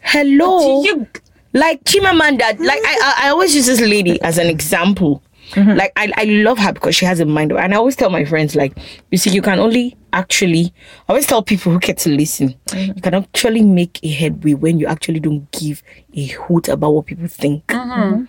Hello. 0.00 0.82
You, 0.82 1.06
like 1.52 1.84
Chimamanda, 1.84 2.58
like 2.58 2.80
I, 2.84 2.98
I, 3.02 3.26
I 3.26 3.28
always 3.28 3.54
use 3.54 3.66
this 3.66 3.80
lady 3.80 4.20
as 4.22 4.38
an 4.38 4.46
example. 4.46 5.22
Mm-hmm. 5.52 5.76
Like 5.78 5.92
I, 5.96 6.10
I 6.16 6.24
love 6.24 6.58
her 6.58 6.72
because 6.72 6.94
she 6.96 7.04
has 7.04 7.20
a 7.20 7.24
mind, 7.26 7.52
and 7.52 7.74
I 7.74 7.76
always 7.76 7.96
tell 7.96 8.10
my 8.10 8.24
friends, 8.24 8.54
like, 8.56 8.76
you 9.10 9.18
see, 9.18 9.30
you 9.30 9.42
can 9.42 9.58
only 9.58 9.96
actually. 10.12 10.72
I 11.08 11.12
always 11.12 11.26
tell 11.26 11.42
people 11.42 11.72
who 11.72 11.78
get 11.78 11.98
to 11.98 12.10
listen, 12.10 12.54
Mm-hmm. 12.66 12.92
you 12.96 13.02
can 13.02 13.14
actually 13.14 13.62
make 13.62 14.00
a 14.02 14.08
headway 14.10 14.54
when 14.54 14.78
you 14.78 14.86
actually 14.86 15.20
don't 15.20 15.50
give 15.52 15.82
a 16.14 16.26
hoot 16.26 16.68
about 16.68 16.90
what 16.92 17.06
people 17.06 17.28
think. 17.28 17.66
Mm-hmm. 17.66 18.24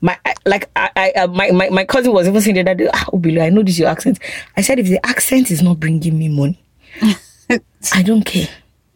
My 0.00 0.16
like 0.46 0.70
I, 0.76 0.90
I 0.96 1.10
uh, 1.12 1.26
my, 1.26 1.50
my 1.50 1.68
my 1.70 1.84
cousin 1.84 2.12
was 2.12 2.28
even 2.28 2.40
saying 2.40 2.54
the 2.54 2.60
other 2.60 2.74
day, 2.74 2.88
ah, 2.94 3.04
Obilo, 3.12 3.42
I 3.42 3.50
know 3.50 3.62
this 3.62 3.74
is 3.74 3.80
your 3.80 3.88
accent. 3.88 4.18
I 4.56 4.60
said 4.60 4.78
if 4.78 4.86
the 4.86 5.04
accent 5.04 5.50
is 5.50 5.60
not 5.60 5.80
bringing 5.80 6.16
me 6.16 6.28
money, 6.28 6.62
I 7.92 8.02
don't 8.02 8.22
care. 8.22 8.48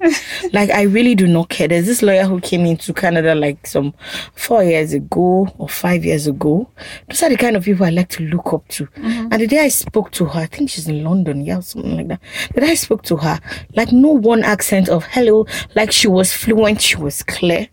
like 0.52 0.70
I 0.70 0.82
really 0.82 1.14
do 1.14 1.26
not 1.26 1.48
care. 1.48 1.68
There's 1.68 1.86
this 1.86 2.02
lawyer 2.02 2.24
who 2.24 2.40
came 2.40 2.66
into 2.66 2.92
Canada 2.92 3.34
like 3.34 3.66
some 3.66 3.94
four 4.34 4.64
years 4.64 4.92
ago 4.92 5.48
or 5.58 5.68
five 5.68 6.04
years 6.04 6.26
ago. 6.26 6.68
Those 7.08 7.22
are 7.22 7.28
the 7.28 7.36
kind 7.36 7.56
of 7.56 7.64
people 7.64 7.86
I 7.86 7.90
like 7.90 8.08
to 8.10 8.24
look 8.24 8.52
up 8.52 8.66
to. 8.68 8.86
Mm-hmm. 8.86 9.28
And 9.30 9.40
the 9.40 9.46
day 9.46 9.58
I 9.60 9.68
spoke 9.68 10.10
to 10.12 10.24
her, 10.26 10.40
I 10.40 10.46
think 10.46 10.70
she's 10.70 10.88
in 10.88 11.04
London, 11.04 11.44
yeah, 11.44 11.60
something 11.60 11.96
like 11.96 12.08
that. 12.08 12.20
The 12.54 12.62
day 12.62 12.70
I 12.70 12.74
spoke 12.74 13.02
to 13.04 13.16
her, 13.16 13.40
like 13.74 13.92
no 13.92 14.08
one 14.08 14.42
accent 14.42 14.88
of 14.88 15.04
hello, 15.06 15.46
like 15.74 15.92
she 15.92 16.08
was 16.08 16.32
fluent, 16.32 16.80
she 16.80 16.96
was 16.96 17.22
clear. 17.22 17.68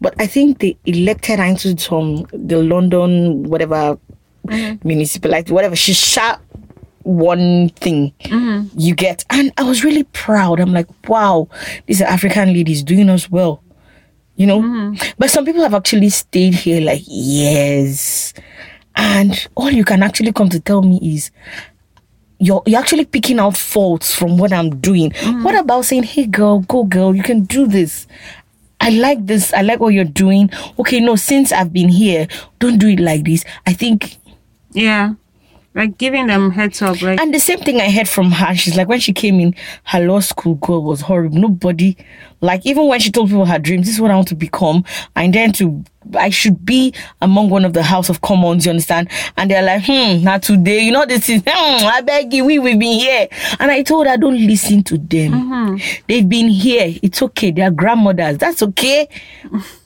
But 0.00 0.14
I 0.18 0.26
think 0.26 0.60
they 0.60 0.76
elected 0.84 1.38
her 1.38 1.44
into 1.44 1.78
some 1.78 2.26
the 2.32 2.62
London 2.62 3.44
whatever 3.44 3.98
mm-hmm. 4.46 4.86
municipality, 4.86 5.52
whatever. 5.52 5.76
She 5.76 5.92
shot 5.92 6.41
one 7.04 7.70
thing 7.70 8.12
mm-hmm. 8.24 8.68
you 8.78 8.94
get. 8.94 9.24
And 9.30 9.52
I 9.58 9.62
was 9.62 9.84
really 9.84 10.04
proud. 10.04 10.60
I'm 10.60 10.72
like, 10.72 10.88
wow, 11.08 11.48
these 11.86 12.00
are 12.02 12.06
African 12.08 12.52
ladies 12.52 12.82
doing 12.82 13.08
us 13.08 13.30
well. 13.30 13.62
You 14.36 14.46
know? 14.46 14.62
Mm-hmm. 14.62 15.12
But 15.18 15.30
some 15.30 15.44
people 15.44 15.62
have 15.62 15.74
actually 15.74 16.10
stayed 16.10 16.54
here 16.54 16.80
like 16.80 17.02
years. 17.06 18.34
And 18.96 19.48
all 19.54 19.70
you 19.70 19.84
can 19.84 20.02
actually 20.02 20.32
come 20.32 20.48
to 20.50 20.60
tell 20.60 20.82
me 20.82 20.98
is 21.02 21.30
you're 22.38 22.62
you're 22.66 22.80
actually 22.80 23.04
picking 23.04 23.38
out 23.38 23.56
faults 23.56 24.14
from 24.14 24.36
what 24.36 24.52
I'm 24.52 24.80
doing. 24.80 25.10
Mm-hmm. 25.10 25.44
What 25.44 25.54
about 25.54 25.84
saying, 25.84 26.02
hey 26.02 26.26
girl, 26.26 26.60
go 26.60 26.84
girl, 26.84 27.14
you 27.14 27.22
can 27.22 27.44
do 27.44 27.66
this. 27.66 28.06
I 28.80 28.90
like 28.90 29.26
this. 29.26 29.54
I 29.54 29.62
like 29.62 29.78
what 29.78 29.94
you're 29.94 30.04
doing. 30.04 30.50
Okay, 30.76 30.98
no, 30.98 31.14
since 31.14 31.52
I've 31.52 31.72
been 31.72 31.88
here, 31.88 32.26
don't 32.58 32.78
do 32.78 32.88
it 32.88 32.98
like 32.98 33.24
this. 33.24 33.44
I 33.64 33.72
think 33.74 34.18
Yeah. 34.72 35.14
Like 35.74 35.96
giving 35.96 36.26
them 36.26 36.50
heads 36.50 36.82
up. 36.82 37.00
Like 37.00 37.18
And 37.18 37.32
the 37.32 37.40
same 37.40 37.58
thing 37.60 37.80
I 37.80 37.90
heard 37.90 38.08
from 38.08 38.30
her, 38.30 38.54
she's 38.54 38.76
like, 38.76 38.88
when 38.88 39.00
she 39.00 39.12
came 39.14 39.40
in, 39.40 39.54
her 39.84 40.00
law 40.00 40.20
school 40.20 40.56
goal 40.56 40.82
was 40.82 41.00
horrible. 41.00 41.38
Nobody, 41.38 41.96
like, 42.42 42.66
even 42.66 42.88
when 42.88 43.00
she 43.00 43.10
told 43.10 43.28
people 43.30 43.46
her 43.46 43.58
dreams, 43.58 43.86
this 43.86 43.94
is 43.94 44.00
what 44.00 44.10
I 44.10 44.14
want 44.16 44.28
to 44.28 44.34
become, 44.34 44.84
and 45.16 45.32
then 45.32 45.52
to, 45.52 45.82
I 46.14 46.28
should 46.28 46.66
be 46.66 46.92
among 47.22 47.48
one 47.48 47.64
of 47.64 47.72
the 47.72 47.82
House 47.84 48.10
of 48.10 48.20
Commons, 48.20 48.66
you 48.66 48.70
understand? 48.70 49.08
And 49.38 49.50
they're 49.50 49.62
like, 49.62 49.84
hmm, 49.86 50.22
not 50.22 50.42
today, 50.42 50.80
you 50.80 50.92
know, 50.92 51.06
this 51.06 51.28
is, 51.30 51.40
hmm, 51.46 51.86
I 51.86 52.02
beg 52.02 52.34
you, 52.34 52.44
we, 52.44 52.58
we've 52.58 52.78
been 52.78 52.98
here. 52.98 53.28
And 53.58 53.70
I 53.70 53.82
told 53.82 54.06
her, 54.08 54.16
don't 54.18 54.44
listen 54.46 54.82
to 54.84 54.98
them. 54.98 55.78
They've 56.06 56.28
been 56.28 56.48
here. 56.48 56.98
It's 57.02 57.22
okay. 57.22 57.50
They 57.50 57.62
are 57.62 57.70
grandmothers. 57.70 58.36
That's 58.38 58.62
okay. 58.62 59.08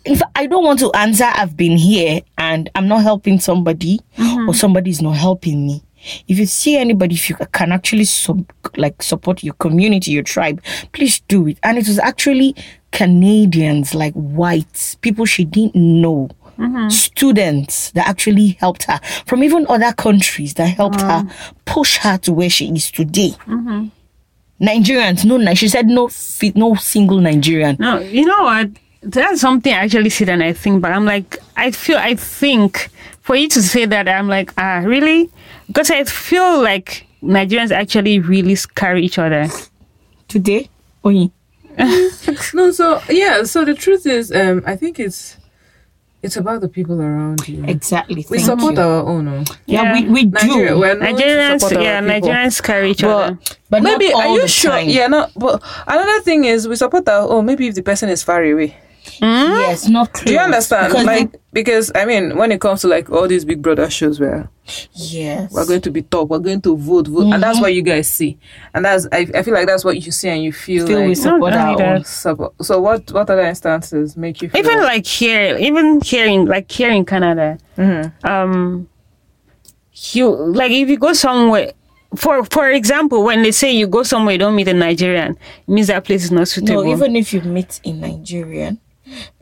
If 0.06 0.22
I 0.34 0.46
don't 0.46 0.64
want 0.64 0.78
to 0.80 0.92
answer, 0.92 1.24
I've 1.26 1.56
been 1.56 1.76
here 1.76 2.22
and 2.38 2.70
I'm 2.74 2.88
not 2.88 3.02
helping 3.02 3.40
somebody 3.40 4.00
or 4.18 4.24
mm-hmm. 4.24 4.52
somebody 4.52 4.90
is 4.90 5.02
not 5.02 5.16
helping 5.16 5.66
me. 5.66 5.82
If 6.28 6.38
you 6.38 6.46
see 6.46 6.76
anybody, 6.76 7.16
if 7.16 7.28
you 7.28 7.36
can 7.52 7.72
actually 7.72 8.04
sub, 8.04 8.48
like 8.76 9.02
support 9.02 9.42
your 9.42 9.54
community, 9.54 10.12
your 10.12 10.22
tribe, 10.22 10.62
please 10.92 11.20
do 11.20 11.48
it. 11.48 11.58
And 11.64 11.78
it 11.78 11.88
was 11.88 11.98
actually 11.98 12.54
Canadians, 12.92 13.94
like 13.94 14.14
whites, 14.14 14.94
people 14.96 15.24
she 15.24 15.44
didn't 15.44 15.74
know, 15.74 16.28
mm-hmm. 16.56 16.88
students 16.88 17.90
that 17.92 18.06
actually 18.06 18.50
helped 18.60 18.84
her 18.84 19.00
from 19.26 19.42
even 19.42 19.66
other 19.68 19.92
countries 19.92 20.54
that 20.54 20.66
helped 20.66 21.00
her 21.00 21.22
mm. 21.22 21.32
push 21.64 21.96
her 21.98 22.18
to 22.18 22.32
where 22.32 22.50
she 22.50 22.68
is 22.68 22.90
today. 22.90 23.30
Mm-hmm. 23.46 23.86
Nigerians, 24.64 25.24
no, 25.24 25.54
she 25.54 25.68
said 25.68 25.86
no, 25.86 26.08
no 26.54 26.74
single 26.76 27.20
Nigerian. 27.20 27.76
No, 27.78 27.98
you 27.98 28.24
know 28.24 28.42
what? 28.44 28.70
That's 29.08 29.40
something 29.40 29.72
I 29.72 29.76
actually 29.84 30.10
see 30.10 30.24
and 30.28 30.42
I 30.42 30.52
think, 30.52 30.82
but 30.82 30.90
I'm 30.90 31.04
like, 31.04 31.38
I 31.56 31.70
feel, 31.70 31.96
I 31.96 32.16
think 32.16 32.90
for 33.22 33.36
you 33.36 33.48
to 33.50 33.62
say 33.62 33.86
that, 33.86 34.08
I'm 34.08 34.26
like, 34.28 34.52
ah, 34.58 34.82
really? 34.84 35.30
Because 35.68 35.90
I 35.92 36.02
feel 36.04 36.60
like 36.60 37.06
Nigerians 37.22 37.70
actually 37.70 38.18
really 38.18 38.56
carry 38.74 39.04
each 39.04 39.18
other. 39.18 39.46
Today, 40.28 40.68
Oyin. 41.04 41.30
No, 42.54 42.70
so 42.72 43.00
yeah, 43.08 43.44
so 43.44 43.64
the 43.64 43.74
truth 43.74 44.06
is, 44.06 44.32
um, 44.32 44.62
I 44.66 44.74
think 44.76 44.98
it's 44.98 45.36
it's 46.22 46.36
about 46.36 46.60
the 46.62 46.68
people 46.68 47.00
around 47.00 47.46
you. 47.46 47.62
Exactly. 47.64 48.16
We 48.28 48.38
thank 48.38 48.40
support 48.40 48.74
you. 48.74 48.80
our 48.82 49.06
own. 49.06 49.28
oh. 49.28 49.44
Yeah, 49.66 49.82
Yeah. 49.82 49.92
we, 49.92 50.08
we 50.08 50.24
Nigeria, 50.24 50.70
do. 50.70 50.78
we're 50.80 50.96
Nigerians, 50.96 51.70
yeah. 51.70 52.00
Nigerians 52.00 52.60
carry 52.62 52.90
each 52.90 53.02
But 53.02 53.08
other. 53.10 53.38
But 53.70 53.82
not 53.82 53.98
maybe 54.00 54.12
are 54.12 54.26
you 54.28 54.40
the 54.42 54.48
sure? 54.48 54.70
time. 54.72 54.88
Yeah, 54.88 55.06
not. 55.06 55.30
But 55.36 55.62
another 55.86 56.20
thing 56.22 56.44
is, 56.46 56.66
we 56.66 56.74
support 56.74 57.06
our 57.08 57.28
own. 57.28 57.44
Maybe 57.46 57.68
if 57.68 57.74
the 57.76 57.82
person 57.82 58.08
is 58.08 58.22
far 58.24 58.42
away. 58.42 58.74
Yes, 59.20 59.88
not 59.88 60.12
close. 60.12 60.24
Do 60.26 60.32
you 60.32 60.38
understand? 60.38 60.92
Because 60.92 61.04
like 61.06 61.34
because 61.52 61.92
I 61.94 62.04
mean, 62.04 62.36
when 62.36 62.52
it 62.52 62.60
comes 62.60 62.82
to 62.82 62.88
like 62.88 63.10
all 63.10 63.26
these 63.28 63.44
Big 63.44 63.62
Brother 63.62 63.88
shows 63.90 64.20
where 64.20 64.48
yes. 64.92 65.52
we're 65.52 65.66
going 65.66 65.80
to 65.82 65.90
be 65.90 66.02
top, 66.02 66.28
we're 66.28 66.38
going 66.38 66.60
to 66.62 66.76
vote, 66.76 67.06
vote, 67.08 67.22
and 67.22 67.32
Mm-hmm. 67.32 67.40
that's 67.40 67.60
what 67.60 67.72
you 67.74 67.82
guys 67.82 68.08
see, 68.10 68.38
and 68.74 68.84
that's 68.84 69.06
I, 69.12 69.26
I 69.34 69.42
feel 69.42 69.54
like 69.54 69.66
that's 69.66 69.84
what 69.84 69.96
you 70.02 70.12
see 70.12 70.28
and 70.28 70.42
you 70.44 70.52
feel, 70.52 70.86
Feel 70.86 71.00
we 71.02 71.08
like 71.08 71.16
support 71.16 71.52
our 71.54 71.80
own. 71.82 72.04
support. 72.04 72.54
So 72.62 72.80
what 72.80 73.10
what 73.12 73.30
other 73.30 73.42
instances 73.42 74.16
make 74.16 74.42
you 74.42 74.48
feel 74.50 74.60
even 74.60 74.80
like 74.82 75.06
here, 75.06 75.56
even 75.58 76.00
here 76.02 76.26
in 76.26 76.46
like 76.46 76.70
here 76.70 76.90
in 76.90 77.04
Canada, 77.04 77.58
Mm-hmm. 77.78 78.26
um, 78.26 78.88
you 80.12 80.28
like 80.30 80.70
if 80.72 80.88
you 80.88 80.98
go 80.98 81.12
somewhere. 81.12 81.72
For 82.14 82.44
for 82.44 82.70
example, 82.70 83.24
when 83.24 83.42
they 83.42 83.50
say 83.52 83.72
you 83.72 83.86
go 83.88 84.02
somewhere 84.02 84.32
you 84.32 84.38
don't 84.38 84.54
meet 84.56 84.68
a 84.68 84.72
Nigerian, 84.74 85.32
it 85.32 85.68
means 85.68 85.88
that 85.88 86.04
place 86.04 86.24
is 86.24 86.30
not 86.30 86.48
suitable. 86.48 86.84
No, 86.84 86.90
even 86.92 87.14
if 87.16 87.32
you 87.34 87.42
meet 87.42 87.80
a 87.84 87.92
Nigerian, 87.92 88.78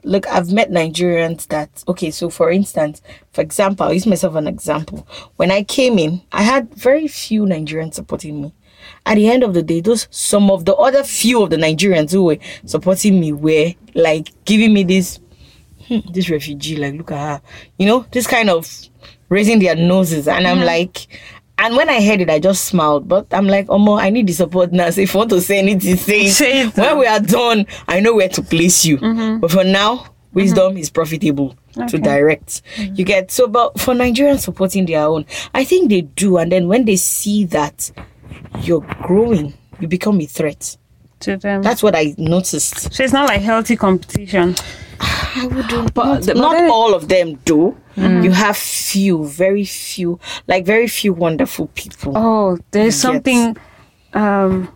look, 0.03 0.27
I've 0.29 0.53
met 0.53 0.71
Nigerians 0.71 1.47
that 1.49 1.85
okay. 1.89 2.11
So, 2.11 2.31
for 2.31 2.51
instance, 2.51 3.03
for 3.33 3.41
example, 3.41 3.87
I'll 3.87 3.95
use 3.95 4.07
myself 4.07 4.35
an 4.35 4.47
example. 4.47 5.07
When 5.37 5.51
I 5.51 5.63
came 5.63 5.99
in, 5.99 6.23
I 6.33 6.43
had 6.43 6.75
very 6.75 7.09
few 7.09 7.45
Nigerians 7.45 7.95
supporting 7.95 8.43
me. 8.43 8.55
At 9.07 9.15
the 9.17 9.29
end 9.29 9.43
of 9.43 9.55
the 9.55 9.63
day, 9.63 9.81
those 9.81 10.09
some 10.11 10.51
of 10.51 10.65
the 10.65 10.75
other 10.75 11.03
few 11.03 11.43
of 11.43 11.51
the 11.51 11.57
Nigerians 11.57 12.13
who 12.13 12.25
were 12.25 12.39
supporting 12.67 13.21
me 13.21 13.33
were 13.33 13.73
like 13.95 14.31
giving 14.45 14.73
me 14.75 14.85
this, 14.85 15.21
hmm, 15.89 16.01
this 16.13 16.29
refugee. 16.31 16.77
Like, 16.77 16.95
look 16.95 17.13
at 17.13 17.19
her, 17.19 17.43
you 17.79 17.87
know, 17.87 18.07
this 18.11 18.27
kind 18.27 18.51
of 18.51 18.71
raising 19.29 19.59
their 19.59 19.77
noses, 19.77 20.29
and 20.29 20.47
I'm 20.47 20.61
like. 20.61 21.07
And 21.59 21.77
when 21.77 21.89
I 21.89 22.05
heard 22.05 22.21
it, 22.21 22.29
I 22.29 22.39
just 22.39 22.65
smiled. 22.65 23.09
But 23.09 23.27
I'm 23.33 23.47
like, 23.47 23.67
Omo, 23.69 24.01
I 24.01 24.11
need 24.11 24.27
the 24.27 24.33
support 24.33 24.73
now. 24.73 24.91
So 24.91 25.01
if 25.01 25.15
you 25.15 25.19
want 25.19 25.31
to 25.31 25.41
say 25.41 25.59
anything, 25.59 25.97
say 25.97 26.27
it. 26.27 26.33
Say 26.33 26.61
it. 26.63 26.77
When 26.77 26.99
we 26.99 27.07
are 27.07 27.21
done, 27.21 27.67
I 27.89 28.01
know 28.01 28.15
where 28.15 28.29
to 28.31 28.43
place 28.43 28.85
you. 28.85 28.99
Mm-hmm. 28.99 29.39
But 29.39 29.51
for 29.53 29.65
now, 29.65 30.07
wisdom 30.33 30.73
mm-hmm. 30.73 30.79
is 30.79 30.91
profitable 30.91 31.57
to 31.89 31.99
direct. 31.99 32.63
Mm-hmm. 32.77 32.95
You 32.97 33.05
get 33.05 33.31
so, 33.31 33.47
but 33.47 33.81
for 33.81 33.95
Nigerians 33.95 34.41
supporting 34.41 34.87
their 34.87 35.05
own, 35.07 35.27
I 35.55 35.65
think 35.65 35.91
they 35.91 36.03
do. 36.03 36.39
And 36.39 36.51
then 36.51 36.69
when 36.69 36.85
they 36.85 36.97
see 36.97 37.45
that 37.47 37.91
you're 38.61 38.87
growing, 39.03 39.55
you 39.81 39.89
become 39.89 40.21
a 40.21 40.27
threat. 40.27 40.77
To 41.21 41.37
them. 41.37 41.63
That's 41.63 41.83
what 41.83 41.95
I 41.97 42.15
noticed. 42.19 42.93
so 42.93 43.03
it's 43.05 43.13
not 43.13 43.29
like 43.29 43.41
healthy 43.41 43.77
competition. 43.77 44.55
I 45.01 45.47
wouldn't, 45.51 45.95
But 45.99 46.05
not, 46.05 46.23
the- 46.23 46.35
not 46.35 46.53
then- 46.53 46.71
all 46.71 46.95
of 46.95 47.09
them 47.09 47.35
do. 47.45 47.77
You 47.97 48.33
have 48.33 48.57
few, 48.57 49.25
very 49.27 49.65
few, 49.65 50.19
like 50.49 50.65
very 50.67 50.89
few 50.89 51.13
wonderful 51.13 51.69
people. 51.75 52.13
Oh, 52.17 52.59
there's 52.73 52.97
something. 52.97 53.57
Um, 54.15 54.69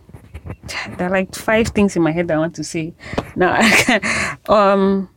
there 0.97 1.07
are 1.07 1.11
like 1.11 1.35
five 1.35 1.67
things 1.69 1.95
in 1.97 2.01
my 2.01 2.11
head 2.11 2.27
that 2.29 2.35
I 2.35 2.37
want 2.37 2.55
to 2.55 2.63
say. 2.63 2.93
Now, 3.35 3.53
I 3.59 3.69
can't. 3.69 4.49
Um, 4.49 5.09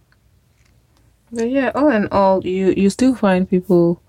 But 1.30 1.48
yeah, 1.50 1.70
all 1.74 1.90
in 1.90 2.08
all, 2.12 2.44
you 2.44 2.74
you 2.76 2.90
still 2.90 3.14
find 3.14 3.48
people, 3.48 4.02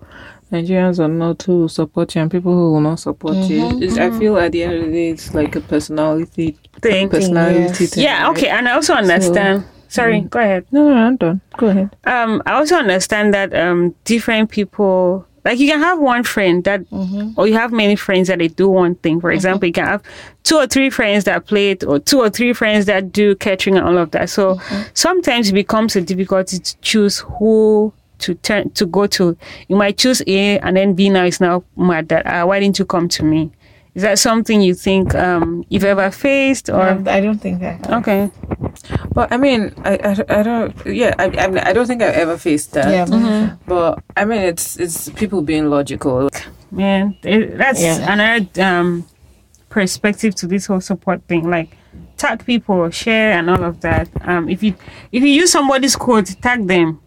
Nigerians 0.52 0.98
are 0.98 1.08
not, 1.08 1.42
who 1.42 1.60
will 1.60 1.68
support 1.68 2.14
you 2.14 2.22
and 2.22 2.30
people 2.30 2.52
who 2.52 2.72
will 2.72 2.80
not 2.80 3.00
support 3.00 3.34
Mm-hmm. 3.34 3.78
you. 3.82 3.88
It's, 3.88 3.98
I 3.98 4.10
feel 4.18 4.36
at 4.38 4.52
the 4.52 4.62
end 4.64 4.74
of 4.74 4.84
the 4.86 4.92
day, 4.92 5.08
it's 5.10 5.34
like 5.34 5.56
a 5.56 5.60
personality 5.60 6.56
Thing. 6.80 7.08
Personality 7.08 7.84
yes. 7.84 7.94
thing. 7.94 8.04
yeah, 8.04 8.24
right? 8.24 8.30
okay, 8.36 8.48
and 8.48 8.68
I 8.68 8.72
also 8.72 8.94
understand. 8.94 9.64
Sorry, 9.88 10.20
go 10.22 10.40
ahead. 10.40 10.66
No, 10.72 10.88
no, 10.88 10.94
I'm 10.96 11.16
done. 11.16 11.40
Go 11.56 11.68
ahead. 11.68 11.96
Um, 12.04 12.42
I 12.46 12.54
also 12.54 12.74
understand 12.76 13.32
that 13.32 13.54
um, 13.54 13.94
different 14.04 14.50
people. 14.50 15.26
Like 15.44 15.58
you 15.60 15.68
can 15.70 15.78
have 15.80 15.98
one 16.00 16.24
friend 16.24 16.64
that, 16.64 16.80
or 17.36 17.46
you 17.46 17.52
have 17.54 17.70
many 17.70 17.94
friends 17.96 18.28
that 18.28 18.38
they 18.38 18.48
do 18.48 18.68
one 18.68 18.94
thing. 18.96 19.20
For 19.20 19.30
example, 19.30 19.66
you 19.66 19.72
can 19.72 19.84
have 19.86 20.02
two 20.42 20.56
or 20.56 20.66
three 20.66 20.90
friends 20.90 21.24
that 21.24 21.46
play 21.46 21.70
it, 21.72 21.84
or 21.84 21.98
two 22.00 22.18
or 22.20 22.28
three 22.30 22.52
friends 22.54 22.86
that 22.86 23.12
do 23.12 23.36
catering 23.36 23.76
and 23.76 23.86
all 23.86 23.98
of 23.98 24.10
that. 24.12 24.30
So 24.30 24.58
sometimes 24.94 25.50
it 25.50 25.52
becomes 25.52 25.94
a 25.96 26.00
difficulty 26.00 26.58
to 26.58 26.76
choose 26.80 27.18
who 27.38 27.92
to 28.24 28.34
turn 28.36 28.70
to 28.70 28.86
go 28.86 29.06
to. 29.06 29.36
You 29.68 29.76
might 29.76 29.96
choose 29.98 30.22
A, 30.26 30.58
and 30.60 30.76
then 30.76 30.94
B 30.94 31.08
now 31.10 31.24
is 31.24 31.40
now 31.40 31.64
mad 31.76 32.08
that 32.08 32.26
uh, 32.26 32.44
why 32.46 32.60
didn't 32.60 32.78
you 32.78 32.84
come 32.84 33.08
to 33.08 33.22
me? 33.24 33.50
Is 33.94 34.02
that 34.02 34.18
something 34.18 34.60
you 34.60 34.74
think 34.74 35.14
um, 35.14 35.64
you've 35.68 35.84
ever 35.84 36.10
faced, 36.10 36.68
or 36.68 36.82
I 36.82 37.20
don't 37.20 37.38
think 37.38 37.62
I 37.62 37.72
have. 37.78 37.90
okay? 38.02 38.30
But 39.14 39.30
I 39.32 39.36
mean, 39.36 39.72
I, 39.84 39.92
I, 40.10 40.40
I 40.40 40.42
don't. 40.42 40.74
Yeah, 40.86 41.14
I, 41.16 41.26
I, 41.26 41.70
I 41.70 41.72
don't 41.72 41.86
think 41.86 42.02
I've 42.02 42.14
ever 42.16 42.36
faced 42.36 42.72
that. 42.72 42.90
Yeah. 42.90 43.54
But 43.66 44.02
I 44.16 44.24
mean, 44.24 44.40
it's 44.42 44.76
it's 44.80 45.08
people 45.10 45.42
being 45.42 45.70
logical. 45.70 46.28
Man, 46.72 47.16
it, 47.22 47.56
that's 47.56 47.80
Yeah. 47.80 48.12
another 48.12 48.48
um, 48.60 49.06
perspective 49.70 50.34
to 50.36 50.46
this 50.48 50.66
whole 50.66 50.80
support 50.80 51.22
thing. 51.28 51.48
Like, 51.48 51.76
tag 52.16 52.44
people, 52.44 52.90
share, 52.90 53.32
and 53.38 53.48
all 53.48 53.62
of 53.62 53.80
that. 53.82 54.08
Um, 54.22 54.48
if 54.48 54.62
you 54.64 54.74
if 55.12 55.22
you 55.22 55.30
use 55.42 55.52
somebody's 55.52 55.94
code, 55.94 56.26
tag 56.42 56.66
them. 56.66 57.00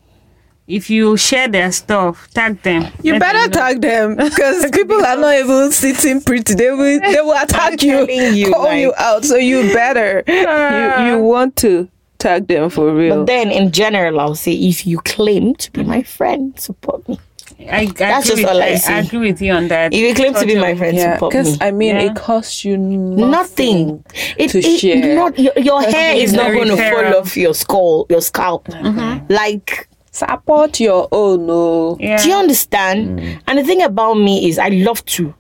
If 0.68 0.90
you 0.90 1.16
share 1.16 1.48
their 1.48 1.72
stuff, 1.72 2.30
tag 2.34 2.62
them. 2.62 2.92
You 3.02 3.14
Let 3.14 3.22
better 3.22 3.40
them 3.48 3.52
tag 3.52 3.82
them 3.82 4.16
because 4.18 4.70
people 4.72 5.04
are 5.04 5.18
not 5.18 5.36
even 5.36 5.72
sitting 5.72 6.22
pretty. 6.22 6.54
They 6.56 6.72
will 6.72 7.00
they 7.00 7.22
will 7.22 7.38
attack 7.42 7.82
you, 7.82 8.06
telling 8.06 8.36
you, 8.36 8.52
call 8.52 8.74
you 8.74 8.94
out. 8.98 9.24
So 9.24 9.38
you 9.38 9.74
better 9.74 10.24
you 10.28 10.46
ah. 10.48 11.08
you 11.08 11.22
want 11.22 11.56
to 11.58 11.90
tag 12.20 12.48
them 12.48 12.70
for 12.70 12.94
real. 12.94 13.20
But 13.20 13.28
then, 13.28 13.52
in 13.52 13.72
general, 13.72 14.20
I'll 14.20 14.36
say 14.36 14.54
if 14.54 14.86
you 14.86 15.00
claim 15.00 15.56
to 15.56 15.72
be 15.72 15.84
my 15.84 16.04
friend, 16.04 16.60
support 16.60 17.08
me. 17.08 17.20
I, 17.60 17.80
I 17.80 17.86
That's 17.86 18.30
agree 18.30 18.44
just 18.44 18.48
with, 18.48 18.56
all 18.56 18.62
I 18.62 18.66
I, 18.68 18.76
see. 18.76 18.94
I 18.94 19.00
agree 19.00 19.20
with 19.32 19.42
you 19.42 19.52
on 19.54 19.68
that. 19.70 19.94
If 19.94 20.00
you 20.00 20.14
claim 20.14 20.34
to 20.36 20.46
be 20.46 20.56
my 20.56 20.76
friend, 20.76 20.96
yeah, 20.96 21.14
support 21.16 21.34
me. 21.34 21.40
because 21.40 21.58
I 21.62 21.72
mean 21.72 21.96
Yeah. 21.96 22.12
it 22.12 22.16
costs 22.16 22.64
you 22.64 22.78
nothing. 22.78 23.32
Nothing. 23.32 24.06
It, 24.38 24.50
to 24.52 24.60
it- 24.60 24.80
share. 24.80 25.16
Not 25.16 25.40
your, 25.40 25.54
your 25.58 25.82
hair 25.82 26.16
is 26.16 26.34
not 26.34 26.52
going 26.52 26.68
to 26.68 26.78
fall 26.78 27.16
off 27.16 27.36
your 27.38 27.54
skull, 27.54 28.06
your 28.10 28.22
scalp. 28.22 28.68
Mm-hmm. 28.68 29.32
Like, 29.34 29.88
Support 30.18 30.80
your 30.80 31.08
own. 31.12 31.46
No. 31.46 31.96
yeah. 32.00 32.22
do 32.22 32.30
you 32.30 32.36
understand? 32.36 33.20
Mm. 33.20 33.42
And 33.46 33.60
the 33.60 33.64
thing 33.64 33.84
about 33.84 34.16
me 34.16 34.50
is, 34.50 34.58
I 34.58 34.70
love 34.70 35.06
to 35.06 35.34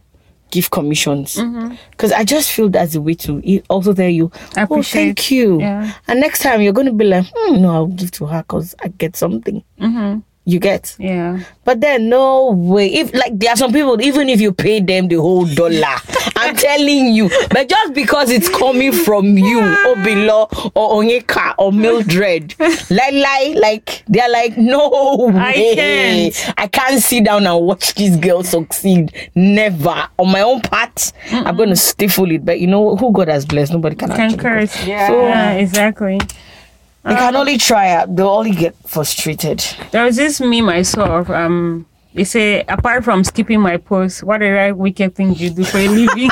give 0.52 0.70
commissions 0.70 1.36
mm-hmm. 1.36 1.76
because 1.92 2.12
I 2.12 2.24
just 2.24 2.52
feel 2.52 2.70
that's 2.70 2.94
the 2.94 3.02
way 3.02 3.16
to 3.16 3.42
e- 3.44 3.64
also 3.70 3.94
tell 3.94 4.08
you, 4.08 4.32
oh, 4.56 4.64
Appreciate. 4.64 5.04
thank 5.04 5.32
you. 5.32 5.60
Yeah. 5.60 5.94
And 6.08 6.20
next 6.20 6.44
time 6.44 6.62
you're 6.62 6.74
going 6.74 6.88
to 6.88 6.94
be 6.94 7.06
like, 7.06 7.26
hmm, 7.36 7.62
no, 7.62 7.72
I'll 7.74 7.88
give 7.88 8.12
to 8.12 8.28
her 8.28 8.44
because 8.44 8.76
I 8.80 8.90
get 8.90 9.16
something. 9.16 9.64
Mm-hmm. 9.80 10.20
You 10.50 10.60
get. 10.60 10.96
yeah. 10.98 11.42
But 11.66 11.82
then 11.82 12.08
no 12.08 12.52
way. 12.52 12.88
If 12.88 13.14
like 13.14 13.38
there 13.38 13.50
are 13.52 13.58
some 13.58 13.74
people, 13.74 14.02
even 14.02 14.30
if 14.30 14.40
you 14.40 14.54
pay 14.54 14.80
them 14.80 15.10
the 15.10 15.16
whole 15.18 15.46
dollar, 15.46 15.84
I'm 16.38 16.56
telling 16.56 17.14
you, 17.14 17.30
but 17.52 17.68
just 17.68 17.94
because 17.94 18.30
it's 18.30 18.48
coming 18.48 18.94
from 18.94 19.38
you, 19.38 19.60
Obilo 19.88 20.48
or 20.74 21.04
Onyeka 21.04 21.54
or 21.58 21.74
Mildred, 21.74 22.56
like 22.60 23.14
like 23.14 23.56
like 23.58 24.04
they're 24.08 24.30
like, 24.30 24.58
no 24.58 25.28
I 25.36 25.52
can't. 25.54 26.54
I 26.58 26.68
can't 26.68 27.04
sit 27.04 27.26
down 27.26 27.46
and 27.46 27.66
watch 27.66 27.94
this 27.96 28.16
girl 28.16 28.42
succeed. 28.44 29.12
Never. 29.36 30.08
On 30.18 30.32
my 30.32 30.44
own 30.44 30.62
part, 30.62 31.12
I'm 31.30 31.58
gonna 31.58 31.76
stifle 31.76 32.32
it. 32.32 32.46
But 32.46 32.62
you 32.62 32.68
know 32.68 32.96
who 32.96 33.12
God 33.12 33.28
has 33.28 33.46
blessed, 33.46 33.74
nobody 33.74 33.98
can, 33.98 34.12
Can 34.12 34.38
curse. 34.38 34.88
Yeah. 34.88 35.12
yeah, 35.12 35.52
exactly. 35.56 36.22
They 37.08 37.16
can 37.16 37.36
only 37.36 37.58
try 37.58 38.02
it. 38.02 38.16
They'll 38.16 38.30
only 38.30 38.52
get 38.52 38.76
frustrated. 38.86 39.60
There 39.92 40.04
was 40.04 40.16
this 40.18 40.40
meme 40.42 40.70
I 40.70 40.82
saw 40.82 41.20
of 41.20 41.32
um 41.32 41.86
they 42.14 42.24
say 42.24 42.64
apart 42.68 43.04
from 43.04 43.24
skipping 43.24 43.62
my 43.62 43.78
post, 43.78 44.24
what 44.24 44.42
are 44.42 44.68
the 44.68 44.76
wicked 44.76 45.16
things 45.16 45.40
you 45.40 45.52
do 45.52 45.64
for 45.64 45.78
a 45.78 45.88
living? 45.88 46.30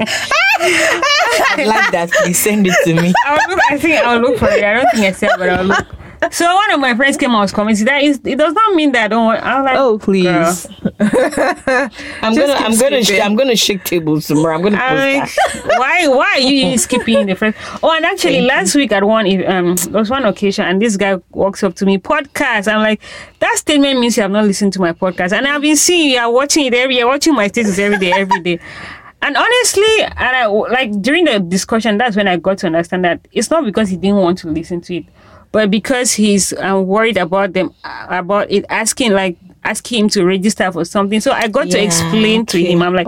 I 0.00 1.64
like 1.66 1.90
that. 1.90 2.10
Please 2.22 2.38
send 2.38 2.66
it 2.66 2.74
to 2.84 2.94
me. 2.94 3.12
I'll 3.26 3.50
look, 3.50 3.60
I 3.70 3.78
think 3.78 4.06
I'll 4.06 4.20
look 4.20 4.38
for 4.38 4.48
it. 4.48 4.62
I 4.62 4.74
don't 4.74 4.90
think 4.92 5.06
I 5.06 5.12
said, 5.12 5.30
but 5.36 5.48
I'll 5.48 5.64
look. 5.64 5.86
So 6.30 6.54
one 6.54 6.70
of 6.72 6.80
my 6.80 6.94
friends 6.94 7.16
came 7.16 7.30
and 7.30 7.40
was 7.40 7.52
commenting 7.52 7.84
that 7.86 8.02
is 8.02 8.20
it 8.24 8.36
does 8.36 8.54
not 8.54 8.74
mean 8.74 8.92
that 8.92 9.04
I 9.04 9.08
don't 9.08 9.24
want. 9.26 9.42
I 9.42 9.60
like, 9.60 9.76
Oh 9.76 9.98
please. 9.98 10.66
I'm 11.00 12.34
gonna, 12.34 12.52
I'm 12.54 12.76
gonna, 12.78 13.04
sh- 13.04 13.20
I'm 13.22 13.36
gonna 13.36 13.56
shake 13.56 13.84
tables 13.84 14.26
tomorrow. 14.26 14.56
I'm 14.56 14.62
gonna 14.62 14.76
I'm 14.76 15.20
like, 15.20 15.30
why 15.78 16.08
why 16.08 16.30
are 16.34 16.40
you 16.40 16.78
skipping 16.78 17.26
the 17.26 17.34
first? 17.34 17.58
Oh, 17.82 17.92
and 17.94 18.04
actually, 18.04 18.40
last 18.40 18.74
week 18.74 18.92
at 18.92 19.04
one 19.04 19.26
um 19.46 19.74
there 19.76 20.00
was 20.00 20.10
one 20.10 20.24
occasion, 20.24 20.64
and 20.64 20.80
this 20.80 20.96
guy 20.96 21.16
walks 21.30 21.62
up 21.62 21.74
to 21.76 21.86
me, 21.86 21.98
podcast. 21.98 22.72
I'm 22.72 22.80
like, 22.82 23.02
that 23.40 23.56
statement 23.58 24.00
means 24.00 24.16
you 24.16 24.22
have 24.22 24.30
not 24.30 24.44
listened 24.44 24.72
to 24.74 24.80
my 24.80 24.92
podcast, 24.92 25.32
and 25.32 25.46
I've 25.46 25.62
been 25.62 25.76
seeing 25.76 26.10
you 26.10 26.18
are 26.18 26.30
watching 26.32 26.66
it 26.66 26.74
every, 26.74 26.96
you're 26.98 27.08
watching 27.08 27.34
my 27.34 27.48
status 27.48 27.78
every 27.78 27.98
day, 27.98 28.12
every 28.12 28.40
day. 28.40 28.58
And 29.22 29.36
honestly, 29.38 30.02
and 30.02 30.18
I 30.36 30.46
like 30.46 31.00
during 31.00 31.24
the 31.24 31.40
discussion, 31.40 31.96
that's 31.96 32.14
when 32.14 32.28
I 32.28 32.36
got 32.36 32.58
to 32.58 32.66
understand 32.66 33.04
that 33.06 33.26
it's 33.32 33.50
not 33.50 33.64
because 33.64 33.88
he 33.88 33.96
didn't 33.96 34.16
want 34.18 34.38
to 34.38 34.48
listen 34.48 34.82
to 34.82 34.96
it, 34.96 35.04
but 35.54 35.70
because 35.70 36.12
he's 36.12 36.52
um, 36.54 36.84
worried 36.86 37.16
about 37.16 37.52
them 37.52 37.72
uh, 37.84 38.06
about 38.10 38.50
it 38.50 38.64
asking 38.68 39.12
like 39.12 39.36
asking 39.66 39.98
him 40.00 40.08
to 40.10 40.24
register 40.26 40.70
for 40.70 40.84
something. 40.84 41.20
So 41.20 41.32
I 41.32 41.48
got 41.48 41.70
to 41.70 41.78
Yeah, 41.78 41.84
explain 41.84 42.44
to 42.46 42.62
him. 42.62 42.82
I'm 42.82 42.92
like, 42.92 43.06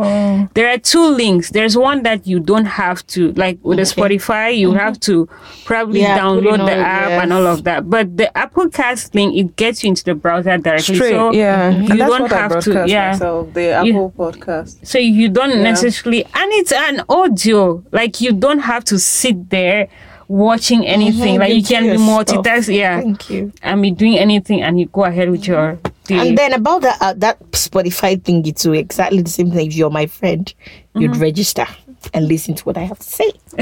there 0.54 0.72
are 0.72 0.78
two 0.78 1.04
links. 1.08 1.50
There's 1.50 1.76
one 1.76 2.02
that 2.04 2.26
you 2.26 2.40
don't 2.40 2.64
have 2.64 3.06
to 3.08 3.32
like 3.32 3.58
with 3.62 3.76
the 3.76 3.82
Spotify. 3.82 4.56
You 4.56 4.72
have 4.72 4.98
to 5.00 5.28
probably 5.66 6.00
Yeah, 6.00 6.18
download 6.18 6.64
the 6.64 6.72
app 6.76 7.22
and 7.22 7.32
all 7.34 7.46
of 7.46 7.64
that. 7.64 7.90
But 7.90 8.16
the 8.16 8.34
Apple 8.38 8.70
Cast 8.70 9.14
link 9.14 9.36
it 9.36 9.56
gets 9.56 9.82
you 9.84 9.88
into 9.90 10.04
the 10.04 10.14
browser 10.14 10.56
directly. 10.56 10.94
Straight, 10.94 11.10
so 11.10 11.32
yeah. 11.32 11.68
you 11.70 11.90
and 11.90 12.00
that's 12.00 12.10
don't 12.18 12.30
have 12.30 12.60
to. 12.64 12.84
Yeah. 12.88 13.10
myself, 13.10 13.52
the 13.52 13.70
Apple 13.72 14.14
podcast. 14.16 14.86
So 14.86 14.98
you 14.98 15.28
don't 15.28 15.50
Yeah. 15.50 15.62
necessarily, 15.72 16.24
and 16.24 16.52
it's 16.54 16.72
an 16.72 17.02
audio. 17.10 17.84
Like 17.92 18.22
you 18.22 18.32
don't 18.32 18.60
have 18.60 18.82
to 18.84 18.98
sit 18.98 19.50
there 19.50 19.88
watching 20.28 20.86
anything. 20.86 21.38
Like 21.38 21.52
you 21.54 21.62
can 21.62 21.82
be 21.82 21.88
your 21.88 21.98
multitask. 21.98 22.74
Yeah, 22.74 23.00
Thank 23.00 23.30
you. 23.30 23.52
and 23.62 23.82
be 23.82 23.90
doing 23.90 24.18
anything, 24.18 24.62
and 24.62 24.78
you 24.80 24.86
go 24.86 25.04
ahead 25.04 25.30
with 25.30 25.46
your 25.46 25.78
day. 26.04 26.28
And 26.28 26.38
then 26.38 26.52
about 26.52 26.82
that, 26.82 26.98
uh, 27.00 27.14
that 27.18 27.40
Spotify 27.52 28.20
thingy 28.20 28.56
too. 28.58 28.72
Exactly 28.72 29.22
the 29.22 29.30
same 29.30 29.50
thing. 29.50 29.66
If 29.68 29.74
you're 29.74 29.90
my 29.90 30.06
friend, 30.06 30.52
you'd 30.94 31.16
register 31.16 31.66
and 32.14 32.28
listen 32.28 32.54
to 32.54 32.64
what 32.64 32.76
I 32.76 32.82
have 32.82 32.98
to 32.98 33.04
say. 33.04 33.32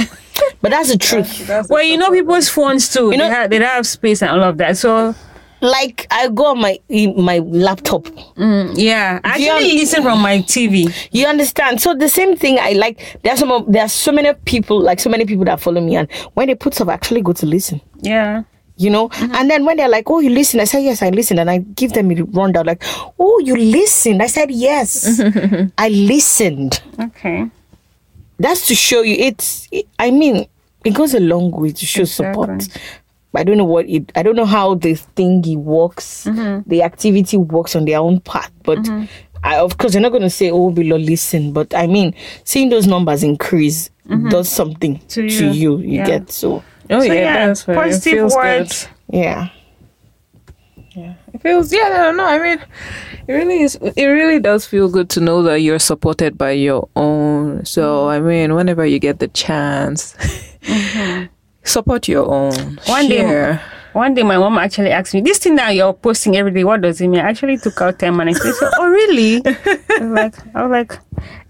but 0.61 0.71
that's 0.71 0.91
the 0.93 0.99
truth. 0.99 1.47
That's 1.47 1.69
well, 1.69 1.83
you 1.83 1.97
know, 1.97 2.11
people's 2.11 2.49
phones 2.49 2.93
too. 2.93 3.11
You 3.11 3.17
know- 3.19 3.29
they, 3.29 3.35
have, 3.35 3.51
they 3.51 3.59
don't 3.59 3.69
have 3.69 3.87
space 3.87 4.23
and 4.23 4.31
all 4.31 4.43
of 4.43 4.59
that. 4.59 4.77
So 4.77 5.15
Like 5.61 6.07
I 6.11 6.29
go 6.29 6.47
on 6.47 6.61
my 6.61 6.79
my 7.17 7.39
laptop. 7.39 8.05
Mm, 8.37 8.75
yeah, 8.77 9.21
I 9.25 9.29
actually 9.29 9.49
un- 9.71 9.77
listen 9.79 10.03
from 10.03 10.21
my 10.21 10.39
TV. 10.39 10.93
You 11.13 11.27
understand? 11.27 11.81
So 11.81 11.95
the 11.95 12.09
same 12.09 12.37
thing. 12.37 12.59
I 12.61 12.73
like. 12.73 13.19
There's 13.23 13.39
some. 13.39 13.51
Of, 13.51 13.71
there 13.73 13.83
are 13.83 13.89
so 13.89 14.13
many 14.13 14.33
people. 14.45 14.79
Like 14.81 15.01
so 15.01 15.09
many 15.09 15.25
people 15.25 15.45
that 15.47 15.61
follow 15.61 15.81
me, 15.81 15.97
and 15.97 16.11
when 16.35 16.49
they 16.49 16.55
put 16.55 16.75
stuff, 16.75 16.89
I 16.89 16.95
actually 16.95 17.23
go 17.23 17.33
to 17.33 17.47
listen. 17.47 17.81
Yeah. 18.01 18.43
you 18.77 18.91
know 18.91 19.09
mm-hmm. 19.09 19.33
and 19.37 19.49
then 19.49 19.65
when 19.65 19.77
they're 19.77 19.89
like 19.89 20.11
oh 20.11 20.19
you 20.19 20.31
listen 20.31 20.59
i 20.59 20.65
say 20.65 20.83
yes 20.83 21.01
i 21.01 21.09
listen 21.11 21.39
and 21.39 21.49
i 21.49 21.59
give 21.59 21.93
them 21.93 22.11
a 22.11 22.15
rundown 22.35 22.67
like 22.67 22.83
oh 23.21 23.39
you 23.39 23.55
listened 23.57 24.21
i 24.21 24.27
said 24.27 24.51
yes 24.51 25.21
i 25.79 25.89
listened 25.89 26.83
Okay. 26.99 27.49
that's 28.39 28.67
to 28.67 28.75
show 28.75 29.03
you 29.03 29.15
it's 29.15 29.69
i 30.01 30.11
mean 30.11 30.47
it 30.85 30.91
goes 30.93 31.15
a 31.15 31.21
long 31.21 31.53
way 31.53 31.71
to 31.71 31.87
show 31.87 32.03
support 32.05 32.51
Exactly. 32.51 32.83
I 33.37 33.43
don't 33.45 33.57
know 33.59 33.65
what 33.65 33.89
it 33.89 34.11
i 34.17 34.23
don't 34.23 34.37
know 34.37 34.45
how 34.47 34.75
the 34.75 34.95
thingy 35.17 35.57
works 35.57 36.25
mm-hmm. 36.25 36.69
the 36.69 36.83
activity 36.83 37.37
works 37.37 37.75
on 37.77 37.85
their 37.85 37.99
own 37.99 38.21
part 38.21 38.51
but 38.63 38.79
mm-hmm. 38.79 39.05
I, 39.47 39.59
of 39.59 39.77
course, 39.77 39.93
you're 39.93 40.01
not 40.01 40.09
going 40.09 40.23
to 40.23 40.31
say, 40.31 40.51
"Oh, 40.51 40.71
below, 40.71 40.97
listen," 40.97 41.53
but 41.53 41.75
I 41.75 41.87
mean, 41.87 42.15
seeing 42.45 42.71
those 42.71 42.87
numbers 42.87 43.23
increase 43.23 43.91
mm-hmm. 44.09 44.31
does 44.31 44.49
something 44.49 45.01
To 45.09 45.29
to, 45.29 45.45
you. 45.45 45.53
you. 45.53 45.79
You 45.81 45.99
Yeah. 45.99 46.07
get 46.07 46.31
so, 46.33 46.65
Oh 46.89 47.01
So, 47.01 47.05
yeah, 47.05 47.13
yeah, 47.13 47.47
that's 47.49 47.63
very, 47.65 47.77
it 47.79 47.83
positive 47.83 48.13
feels 48.13 48.35
words. 48.35 48.89
yeah. 49.11 49.49
Yeah, 50.97 51.15
It 51.33 51.43
feels 51.43 51.73
yeah, 51.73 51.89
no, 51.89 52.13
no. 52.13 52.25
I 52.25 52.39
mean, 52.39 52.59
it 53.27 53.33
really 53.33 53.63
is. 53.63 53.75
It 53.75 54.07
really 54.07 54.39
does 54.39 54.65
feel 54.65 54.89
good 54.89 55.11
to 55.11 55.21
know 55.21 55.43
that 55.43 55.61
you're 55.61 55.81
supported 55.81 56.39
by 56.39 56.53
your 56.53 56.89
own. 56.95 57.65
So 57.67 58.09
I 58.09 58.21
mean, 58.21 58.55
whenever 58.55 58.87
you 58.87 59.01
get 59.01 59.19
the 59.19 59.29
chance, 59.29 60.15
support 61.65 62.09
your 62.09 62.27
own. 62.27 62.79
One 62.87 63.09
day- 63.09 63.25
One 63.93 64.13
day, 64.13 64.25
my 64.25 64.37
mom 64.39 64.59
actually 64.59 64.91
asked 64.91 65.15
me, 65.15 65.21
"This 65.21 65.39
thing 65.39 65.55
that 65.55 65.71
you're 65.77 65.93
posting 65.93 66.37
every 66.37 66.51
day, 66.51 66.65
what 66.65 66.81
does 66.81 67.01
it 67.01 67.07
mean?" 67.07 67.21
I 67.21 67.29
actually 67.29 67.59
took 67.59 67.81
out 67.81 67.97
ten 67.99 68.17
minutes. 68.17 68.43
She 68.45 68.51
said, 68.53 68.71
"Oh, 68.77 68.89
really?" 68.89 69.41
I 69.47 69.99
was 70.01 70.11
like, 70.11 70.35
"I 70.57 70.63
was 70.67 70.71
like, 70.73 70.99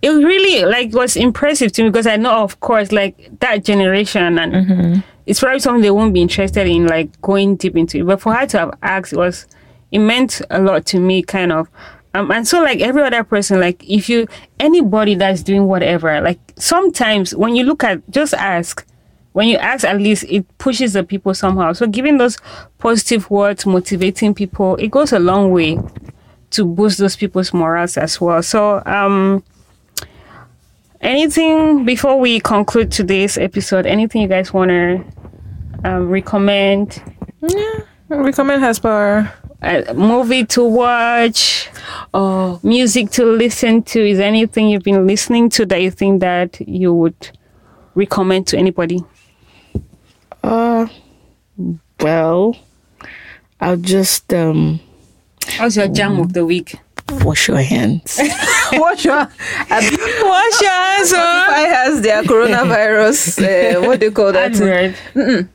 it 0.03 0.11
really 0.11 0.63
like 0.67 0.93
was 0.93 1.17
impressive 1.17 1.73
to 1.73 1.83
me 1.83 1.89
because 1.89 2.07
I 2.07 2.17
know, 2.17 2.33
of 2.43 2.61
course, 2.61 2.93
like 2.93 3.31
that 3.41 3.65
generation, 3.65 4.39
and 4.39 5.03
it's 5.25 5.41
probably 5.41 5.59
something 5.61 5.81
they 5.81 5.91
won't 5.91 6.13
be 6.13 6.21
interested 6.21 6.67
in, 6.67 6.87
like 6.87 7.19
going 7.23 7.57
deep 7.57 7.79
into 7.79 8.01
it. 8.01 8.07
But 8.07 8.21
for 8.21 8.35
her 8.35 8.45
to 8.47 8.59
have 8.59 8.73
asked, 8.83 9.15
it 9.15 9.19
was 9.19 9.47
it 9.91 10.01
meant 10.01 10.43
a 10.51 10.61
lot 10.61 10.85
to 10.87 11.01
me, 11.01 11.23
kind 11.23 11.51
of." 11.51 11.69
Um, 12.13 12.31
and 12.31 12.47
so 12.47 12.61
like 12.63 12.81
every 12.81 13.03
other 13.03 13.25
person 13.25 13.59
like 13.59 13.83
if 13.89 14.09
you 14.11 14.29
anybody 14.61 15.15
that's 15.17 15.43
doing 15.43 15.67
whatever 15.67 16.21
like 16.21 16.39
sometimes 16.57 17.35
when 17.35 17.57
you 17.57 17.65
look 17.65 17.83
at 17.83 18.09
just 18.09 18.35
ask 18.35 18.87
when 19.35 19.49
you 19.49 19.57
ask 19.59 19.85
at 19.85 19.99
least 19.99 20.25
it 20.29 20.47
pushes 20.59 20.93
the 20.95 21.03
people 21.05 21.35
somehow. 21.35 21.73
So 21.73 21.87
giving 21.87 22.19
those 22.19 22.39
positive 22.79 23.29
words 23.31 23.67
motivating 23.67 24.33
people 24.35 24.77
it 24.77 24.91
goes 24.91 25.13
a 25.13 25.19
long 25.19 25.51
way 25.51 25.79
to 26.51 26.65
boost 26.65 26.99
those 26.99 27.17
people's 27.17 27.53
morals 27.53 27.97
as 27.99 28.21
well. 28.21 28.43
So 28.43 28.83
um 28.87 29.43
anything 31.01 31.85
before 31.85 32.19
we 32.19 32.41
conclude 32.41 32.91
today's 32.91 33.37
episode 33.37 33.87
anything 33.87 34.23
you 34.23 34.29
guys 34.29 34.53
want 34.53 34.71
to 34.71 35.05
um, 35.85 36.09
recommend? 36.09 37.03
Yeah, 37.43 37.81
recommend 38.09 38.63
Hasbar. 38.63 39.31
a 39.63 39.93
movie 39.95 40.45
to 40.47 40.65
watch 40.65 41.69
Oh, 42.15 42.61
music 42.63 43.11
to 43.11 43.25
listen 43.25 43.83
to. 43.83 44.01
Is 44.09 44.19
there 44.19 44.29
anything 44.29 44.69
you've 44.69 44.85
been 44.85 45.07
listening 45.07 45.49
to 45.51 45.67
that 45.67 45.83
you 45.83 45.91
think 45.91 46.21
that 46.21 46.61
you 46.67 46.95
would 46.95 47.37
recommend 47.97 48.47
to 48.49 48.57
anybody 48.57 49.03
Uh, 50.45 50.87
well, 52.01 52.55
I'll 53.61 53.79
just 53.79 54.33
um 54.35 54.79
how's 55.57 55.75
your 55.77 55.89
jam 55.89 56.21
of 56.21 56.35
the 56.35 56.45
week 56.45 56.77
wash 57.23 57.49
your 57.49 57.63
hands. 57.63 58.21
wash 58.73 59.07
your 59.07 59.17
wash 59.17 60.61
your 60.61 60.71
hands 60.71 61.13
Spotify 61.13 61.65
has 61.73 62.03
their 62.03 62.23
coronavirus. 62.25 63.41
Uh, 63.41 63.87
what 63.87 64.01
do 64.01 64.07
you 64.07 64.13
call 64.13 64.33
that? 64.33 64.53
Advert. 64.53 65.49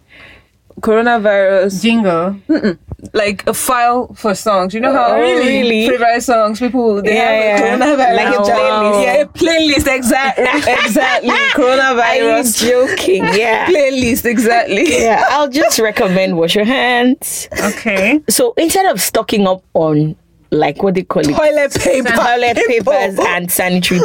Coronavirus 0.82 1.82
jingle 1.84 2.82
like 3.14 3.46
a 3.48 3.54
file 3.54 4.14
for 4.16 4.36
songs. 4.36 4.74
You 4.74 4.80
know 4.82 4.94
how 4.94 5.08
Oh, 5.16 5.20
really? 5.20 5.88
favorite 5.88 6.22
songs 6.22 6.60
people 6.60 7.02
they 7.02 7.16
Yeah, 7.16 7.58
yeah. 7.58 7.58
have 7.78 8.00
a 8.00 8.04
coronavirus 8.04 8.16
Like 8.16 8.36
a 8.36 8.42
playlist. 8.42 9.04
Yeah, 9.04 9.14
a 9.22 9.26
playlist 9.28 9.96
exactly 9.96 10.74
exactly 10.86 11.30
Are 11.30 11.36
you 11.46 11.52
coronavirus 11.54 12.70
joking? 12.70 13.24
Yeah. 13.34 13.68
playlist 13.68 14.26
exactly. 14.26 14.86
Yeah, 15.02 15.26
I'll 15.30 15.50
just 15.50 15.80
recommend 15.80 16.38
wash 16.38 16.56
your 16.56 16.66
hands. 16.66 17.48
Okay. 17.64 18.22
So 18.30 18.54
instead 18.58 18.86
of 18.86 19.00
stocking 19.02 19.48
up 19.48 19.64
on 19.74 20.16
like 20.52 20.82
what 20.82 20.96
they 20.96 21.04
call 21.04 21.22
it, 21.22 21.36
Toilet 21.36 21.74
paper. 21.76 22.10
toilet 22.10 22.58
papers 22.68 23.20
and 23.20 23.52
sanitary, 23.52 24.02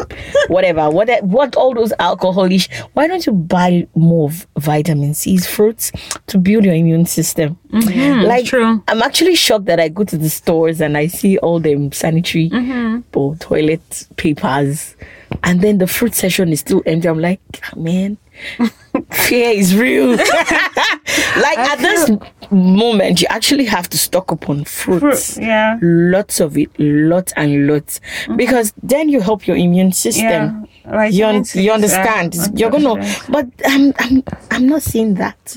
whatever, 0.49 0.91
what 0.91 1.09
what 1.25 1.57
all 1.57 1.75
those 1.75 1.93
alcoholish. 1.99 2.69
Why 2.93 3.07
don't 3.07 3.25
you 3.27 3.33
buy 3.33 3.87
more 3.95 4.31
vitamin 4.59 5.15
C's, 5.15 5.47
fruits 5.47 5.93
to 6.27 6.39
build 6.39 6.65
your 6.65 6.75
immune 6.75 7.07
system? 7.07 7.59
Mm-hmm. 7.71 8.27
like, 8.27 8.47
true. 8.47 8.83
I'm 8.89 9.03
actually 9.03 9.35
shocked 9.35 9.65
that 9.67 9.81
I 9.81 9.89
go 9.89 10.05
to 10.05 10.17
the 10.17 10.31
stores 10.31 10.81
and 10.81 10.97
I 10.97 11.07
see 11.07 11.39
all 11.39 11.61
them 11.61 11.93
sanitary 11.93 12.51
or 13.15 13.37
toilet 13.37 14.07
papers, 14.17 14.97
and 15.43 15.61
then 15.61 15.79
the 15.79 15.87
fruit 15.87 16.15
section 16.15 16.51
is 16.51 16.61
still 16.61 16.83
empty. 16.87 17.09
I'm 17.09 17.21
like, 17.21 17.41
man. 17.77 18.19
Fear 19.13 19.51
is 19.51 19.77
real. 19.77 20.11
like 20.17 21.59
I 21.59 21.73
at 21.73 21.79
this 21.79 22.11
moment, 22.55 23.21
you 23.21 23.27
actually 23.31 23.65
have 23.67 23.89
to 23.91 23.99
stock 23.99 24.33
up 24.33 24.49
on 24.49 24.65
fruits. 24.65 25.35
Fruit, 25.35 25.45
yeah. 25.47 25.79
Lots 25.83 26.41
of 26.41 26.57
it, 26.57 26.71
lots 26.79 27.33
and 27.37 27.67
lots. 27.67 28.01
Because 28.37 28.73
then 28.83 29.09
you 29.09 29.21
help 29.21 29.47
your 29.47 29.57
immune 29.57 29.93
system. 29.93 30.25
Yeah. 30.25 30.61
Like 30.87 31.15
You, 31.15 31.27
un- 31.27 31.45
you 31.55 31.73
understand? 31.73 32.35
yeah, 32.35 32.49
You're 32.55 32.71
gonna, 32.71 32.95
but 33.29 33.47
I'm, 33.67 33.93
I'm, 33.99 34.23
I'm 34.51 34.67
not 34.69 34.83
seeing 34.83 35.15
that. 35.15 35.57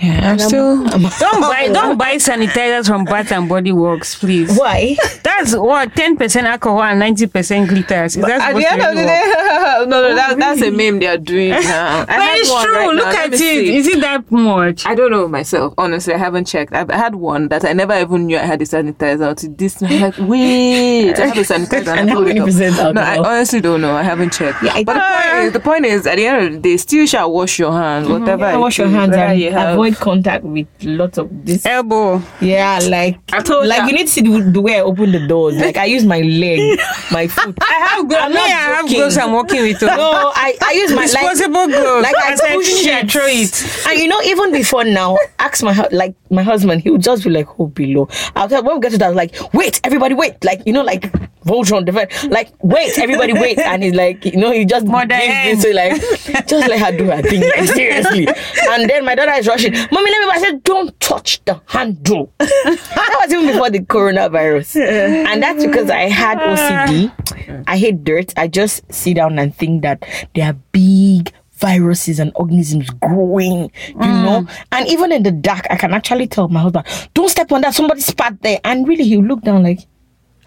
Yeah, 0.00 0.32
I'm 0.32 0.38
still. 0.38 0.82
Don't 0.84 1.40
buy 1.42 1.68
don't 1.68 1.98
buy 1.98 2.16
sanitizers 2.16 2.86
from 2.86 3.04
Bath 3.04 3.32
and 3.32 3.48
Body 3.48 3.70
Works, 3.72 4.18
please. 4.18 4.56
Why? 4.58 4.96
That's 5.22 5.54
what 5.54 5.94
ten 5.94 6.16
percent 6.16 6.46
alcohol 6.46 6.82
and 6.82 6.98
ninety 6.98 7.26
percent 7.26 7.68
glitters. 7.68 8.16
Is 8.16 8.24
that 8.24 8.40
At 8.40 8.56
the 8.56 8.66
end 8.66 8.80
of 8.80 8.88
the 8.96 9.02
day, 9.02 9.22
no, 9.80 9.84
no, 9.84 10.04
oh, 10.08 10.14
that, 10.14 10.38
that's 10.38 10.62
a 10.62 10.70
meme 10.70 11.00
they 11.00 11.06
are 11.06 11.18
doing 11.18 11.50
now. 11.50 12.06
But 12.20 12.38
it's 12.38 12.48
true. 12.62 12.72
right. 12.72 12.94
Look 12.94 13.04
Let 13.06 13.26
at 13.26 13.34
it. 13.34 13.38
see. 13.38 13.76
Is 13.76 13.88
it 13.88 14.00
that 14.00 14.30
much? 14.30 14.86
I 14.86 14.94
don't 14.94 15.10
know 15.10 15.28
myself. 15.28 15.74
Honestly, 15.76 16.14
I 16.14 16.18
haven't 16.18 16.46
checked. 16.46 16.72
I've 16.72 16.90
had 16.90 17.14
one 17.14 17.48
that 17.48 17.64
I 17.64 17.72
never 17.74 17.98
even 17.98 18.26
knew 18.26 18.38
I 18.38 18.42
had 18.46 18.62
a 18.62 18.64
sanitizer 18.64 19.28
until 19.30 19.52
this. 19.52 19.82
I'm 19.82 20.00
like, 20.00 20.14
wait, 20.18 21.18
I 21.18 21.26
have 21.26 21.36
a 21.36 21.40
sanitizer. 21.40 21.96
And 21.96 22.08
how 22.08 22.20
many 22.20 22.40
it 22.40 22.78
up. 22.78 22.94
No, 22.94 23.02
I 23.02 23.18
honestly 23.18 23.60
don't 23.60 23.80
know. 23.80 23.94
I 23.94 24.02
haven't 24.02 24.32
checked. 24.32 24.62
Yeah, 24.62 24.82
but 24.82 24.94
the 24.94 25.00
point, 25.00 25.44
is, 25.46 25.52
the 25.52 25.60
point 25.60 25.86
is, 25.86 26.06
at 26.06 26.16
the 26.16 26.26
end 26.26 26.46
of 26.46 26.52
the 26.54 26.58
day, 26.70 26.76
still 26.78 27.06
shall 27.06 27.30
wash 27.30 27.58
your 27.58 27.72
hands, 27.72 28.08
mm-hmm. 28.08 28.20
whatever. 28.20 28.44
Yeah, 28.44 28.56
wash 28.56 28.78
your 28.78 28.88
hands 28.88 29.10
whether 29.10 29.22
and 29.22 29.40
you 29.40 29.50
have- 29.50 29.78
avoid 29.90 30.02
contact 30.02 30.44
with 30.44 30.66
lots 30.82 31.18
of 31.18 31.28
this. 31.44 31.64
Elbow. 31.66 32.22
Yeah, 32.40 32.80
like 32.88 33.18
I 33.32 33.40
told 33.42 33.66
like 33.66 33.78
ya. 33.80 33.86
you 33.86 33.92
need 33.92 34.06
to 34.06 34.12
see 34.12 34.20
the, 34.22 34.50
the 34.50 34.60
way 34.60 34.76
I 34.76 34.80
open 34.80 35.12
the 35.12 35.26
doors. 35.26 35.56
Like 35.56 35.76
I 35.76 35.84
use 35.86 36.04
my 36.04 36.20
leg, 36.20 36.78
my 37.12 37.26
foot. 37.26 37.56
I 37.60 37.72
have 37.88 38.08
gloves. 38.08 38.24
I'm 38.24 38.30
Me, 38.30 38.36
not 38.36 38.44
I 38.44 38.48
have 38.50 38.84
joking. 38.86 38.98
gloves 38.98 39.16
I'm 39.18 39.32
working 39.32 39.62
with. 39.62 39.80
Them. 39.80 39.96
No, 39.96 40.32
I, 40.34 40.56
I 40.62 40.72
use 40.72 40.90
my 40.92 41.02
like, 41.02 41.10
Disposable 41.10 41.66
gloves. 41.68 42.02
like 42.02 42.16
I 42.16 42.32
As 42.32 42.40
I 42.40 42.54
push 42.54 42.66
finish, 42.68 42.86
it. 42.86 43.10
throw 43.12 43.26
it. 43.26 43.86
And 43.88 43.98
you 44.00 44.08
know, 44.08 44.20
even 44.22 44.52
before 44.52 44.84
now, 44.84 45.16
ask 45.38 45.62
my 45.62 45.72
hu- 45.72 45.88
like 45.96 46.14
my 46.30 46.42
husband, 46.42 46.82
he 46.82 46.90
would 46.90 47.02
just 47.02 47.24
be 47.24 47.30
like, 47.30 47.48
"Oh, 47.58 47.66
below." 47.66 48.08
I'll 48.36 48.48
tell 48.48 48.62
when 48.62 48.76
we 48.76 48.80
get 48.80 48.92
to 48.92 48.98
that, 48.98 49.06
I 49.06 49.08
was 49.08 49.16
like, 49.16 49.34
"Wait, 49.54 49.80
everybody, 49.84 50.14
wait!" 50.14 50.42
Like 50.44 50.62
you 50.66 50.72
know, 50.72 50.82
like 50.82 51.12
Voltron, 51.44 51.86
the 51.86 51.92
vet, 51.92 52.12
like, 52.30 52.50
"Wait, 52.62 52.98
everybody, 52.98 53.32
wait!" 53.32 53.58
And 53.70 53.82
he's 53.82 53.94
like, 53.94 54.24
you 54.24 54.36
know, 54.36 54.52
he 54.52 54.64
just 54.64 54.86
Mother 54.86 55.06
gives 55.06 55.24
hen. 55.26 55.56
this 55.56 55.64
to 55.64 55.74
like, 55.74 56.46
just 56.48 56.68
let 56.68 56.80
her 56.80 56.96
do 56.96 57.04
her 57.10 57.22
thing, 57.22 57.40
like 57.40 57.68
seriously. 57.68 58.26
And 58.70 58.88
then 58.88 59.04
my 59.04 59.14
daughter 59.14 59.32
is 59.32 59.46
rushing, 59.46 59.72
"Mommy, 59.72 60.10
let 60.10 60.20
me." 60.20 60.30
I 60.32 60.38
said, 60.40 60.64
"Don't 60.64 60.98
touch 61.00 61.42
the 61.44 61.60
handle." 61.66 62.32
that 62.38 63.18
was 63.20 63.32
even 63.32 63.46
before 63.48 63.70
the 63.70 63.80
coronavirus, 63.80 64.76
and 64.80 65.42
that's 65.42 65.64
because 65.64 65.90
I 65.90 66.08
had 66.08 66.38
OCD. 66.38 67.64
I 67.66 67.76
hate 67.78 68.04
dirt. 68.04 68.32
I 68.36 68.48
just 68.48 68.90
sit 68.92 69.14
down 69.14 69.38
and 69.38 69.54
think 69.54 69.82
that 69.82 70.04
they 70.34 70.42
are 70.42 70.54
big 70.72 71.32
viruses 71.60 72.18
and 72.18 72.32
organisms 72.36 72.88
growing, 72.88 73.70
you 73.88 73.94
know. 73.96 74.46
And 74.72 74.88
even 74.88 75.12
in 75.12 75.22
the 75.22 75.30
dark, 75.30 75.66
I 75.70 75.76
can 75.76 75.92
actually 75.92 76.26
tell 76.26 76.48
my 76.48 76.60
husband, 76.60 76.86
"Don't 77.14 77.28
step 77.28 77.52
on 77.52 77.60
that. 77.62 77.74
Somebody 77.74 78.00
spat 78.00 78.40
there." 78.42 78.58
And 78.64 78.88
really, 78.88 79.04
he'll 79.04 79.22
look 79.22 79.42
down 79.42 79.62
like, 79.62 79.80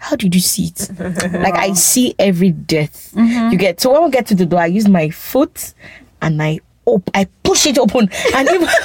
"How 0.04 0.16
did 0.16 0.34
you 0.34 0.40
see 0.40 0.66
it?" 0.66 0.90
like 1.32 1.54
I 1.54 1.72
see 1.72 2.14
every 2.18 2.50
death 2.50 3.12
mm-hmm. 3.14 3.52
you 3.52 3.58
get. 3.58 3.80
So 3.80 3.92
when 3.92 4.04
we 4.04 4.10
get 4.10 4.26
to 4.28 4.34
the 4.34 4.46
door, 4.46 4.60
I 4.60 4.66
use 4.66 4.88
my 4.88 5.10
foot 5.10 5.74
and 6.22 6.42
I 6.42 6.60
op- 6.86 7.10
I 7.14 7.26
push 7.42 7.66
it 7.66 7.78
open, 7.78 8.10
and 8.34 8.48
even. 8.48 8.68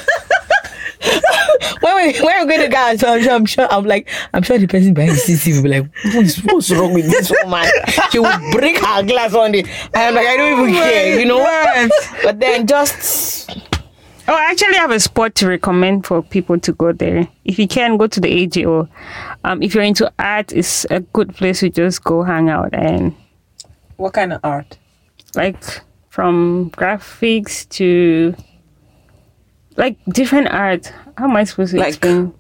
when 1.82 1.96
we 1.96 2.20
when 2.20 2.48
we 2.48 2.58
go 2.58 2.62
to 2.64 2.68
guys, 2.70 3.00
so 3.00 3.14
I'm 3.14 3.22
sure, 3.22 3.32
I'm 3.32 3.46
sure 3.46 3.68
I'm 3.72 3.86
like 3.86 4.10
I'm 4.34 4.44
sure 4.44 4.58
the 4.58 4.68
person 4.68 4.94
behind 4.94 5.18
the 5.18 5.22
CCTV 5.22 5.56
will 5.56 5.64
be 5.64 5.70
like, 5.70 6.16
what's, 6.16 6.38
what's 6.44 6.72
wrong 6.72 6.94
with 6.94 7.10
this 7.10 7.32
woman? 7.44 7.66
She 8.12 8.20
will 8.20 8.52
break 8.52 8.78
her 8.78 9.04
glass 9.04 9.34
on 9.34 9.56
it. 9.56 9.68
I'm 9.96 10.16
like, 10.16 10.28
I 10.28 10.38
don't 10.38 10.60
even 10.60 10.76
oh 10.76 10.78
care, 10.78 11.20
you 11.20 11.26
know. 11.26 11.40
What? 11.40 11.92
But 12.24 12.40
then 12.40 12.68
just 12.68 13.50
Oh, 14.30 14.36
I 14.36 14.52
actually 14.52 14.76
have 14.76 14.92
a 14.92 15.00
spot 15.00 15.34
to 15.36 15.48
recommend 15.48 16.06
for 16.06 16.22
people 16.22 16.60
to 16.60 16.72
go 16.74 16.92
there. 16.92 17.28
If 17.46 17.58
you 17.58 17.68
can, 17.68 17.98
go 17.98 18.06
to 18.06 18.20
the 18.20 18.44
AGO. 18.44 18.88
Um, 19.50 19.64
if 19.64 19.74
you're 19.74 19.84
into 19.84 20.12
art, 20.20 20.54
it's 20.54 20.86
a 20.92 21.00
good 21.00 21.36
place 21.36 21.62
to 21.62 21.70
just 21.72 22.04
go 22.04 22.22
hang 22.22 22.50
out 22.50 22.70
and 22.74 23.16
What 23.98 24.14
kind 24.14 24.32
of 24.32 24.40
art? 24.44 24.78
like 25.36 25.58
from 26.10 26.70
graphics 26.72 27.68
to 27.70 28.36
like 29.76 29.98
different 30.10 30.50
art. 30.50 30.94
How 31.18 31.26
am 31.26 31.36
I 31.36 31.46
supposed 31.46 31.72
to 31.72 31.80
Like 31.80 31.88
explain 31.90 32.32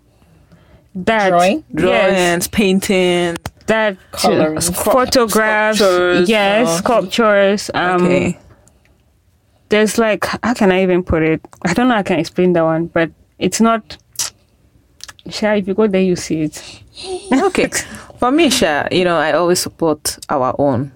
that? 0.93 1.29
drawing? 1.29 1.63
Yes, 1.73 1.81
Drawings, 1.81 2.47
painting. 2.47 3.37
that 3.65 3.97
Coloring. 4.11 4.59
too. 4.59 4.71
photographs. 4.73 5.79
Sculptures, 5.79 6.29
yes, 6.29 6.67
uh, 6.67 6.77
sculptures. 6.77 7.71
Um, 7.73 8.03
Okay. 8.05 8.37
there's 9.69 9.97
like 9.97 10.25
how 10.43 10.53
can 10.53 10.71
I 10.71 10.83
even 10.83 11.01
put 11.03 11.23
it? 11.23 11.41
I 11.65 11.73
don't 11.73 11.87
know. 11.87 11.95
how 11.95 12.01
I 12.01 12.03
can 12.03 12.19
explain 12.19 12.53
that 12.53 12.63
one, 12.63 12.85
but 12.85 13.09
it's 13.39 13.59
not. 13.61 13.97
Sure, 15.29 15.53
if 15.55 15.67
you 15.67 15.73
go 15.73 15.87
there, 15.87 16.01
you 16.01 16.15
see 16.15 16.43
it. 16.43 16.81
okay. 17.31 17.69
For 18.19 18.31
me, 18.31 18.49
Sha, 18.49 18.87
you 18.91 19.03
know, 19.05 19.17
I 19.17 19.31
always 19.33 19.59
support 19.59 20.17
our 20.29 20.53
own. 20.59 20.91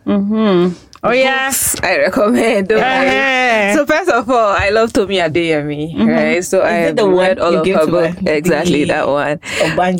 Oh 1.05 1.11
yeah. 1.11 1.47
Books 1.49 1.75
I 1.83 1.97
recommend. 1.97 2.69
worry. 2.69 2.81
Eh. 2.81 3.73
So 3.75 3.85
first 3.85 4.09
of 4.09 4.29
all, 4.29 4.55
I 4.57 4.69
love 4.69 4.93
Tomi 4.93 5.17
Adeyemi, 5.17 5.99
right? 6.07 6.43
So 6.43 6.61
I 6.61 6.71
it 6.71 6.85
have 6.87 6.95
the 6.95 7.07
read 7.09 7.39
all 7.39 7.55
of 7.55 7.67
her 7.67 7.85
to 7.85 7.91
book. 7.91 8.15
Exactly 8.25 8.85
that 8.85 9.07
one. 9.07 9.39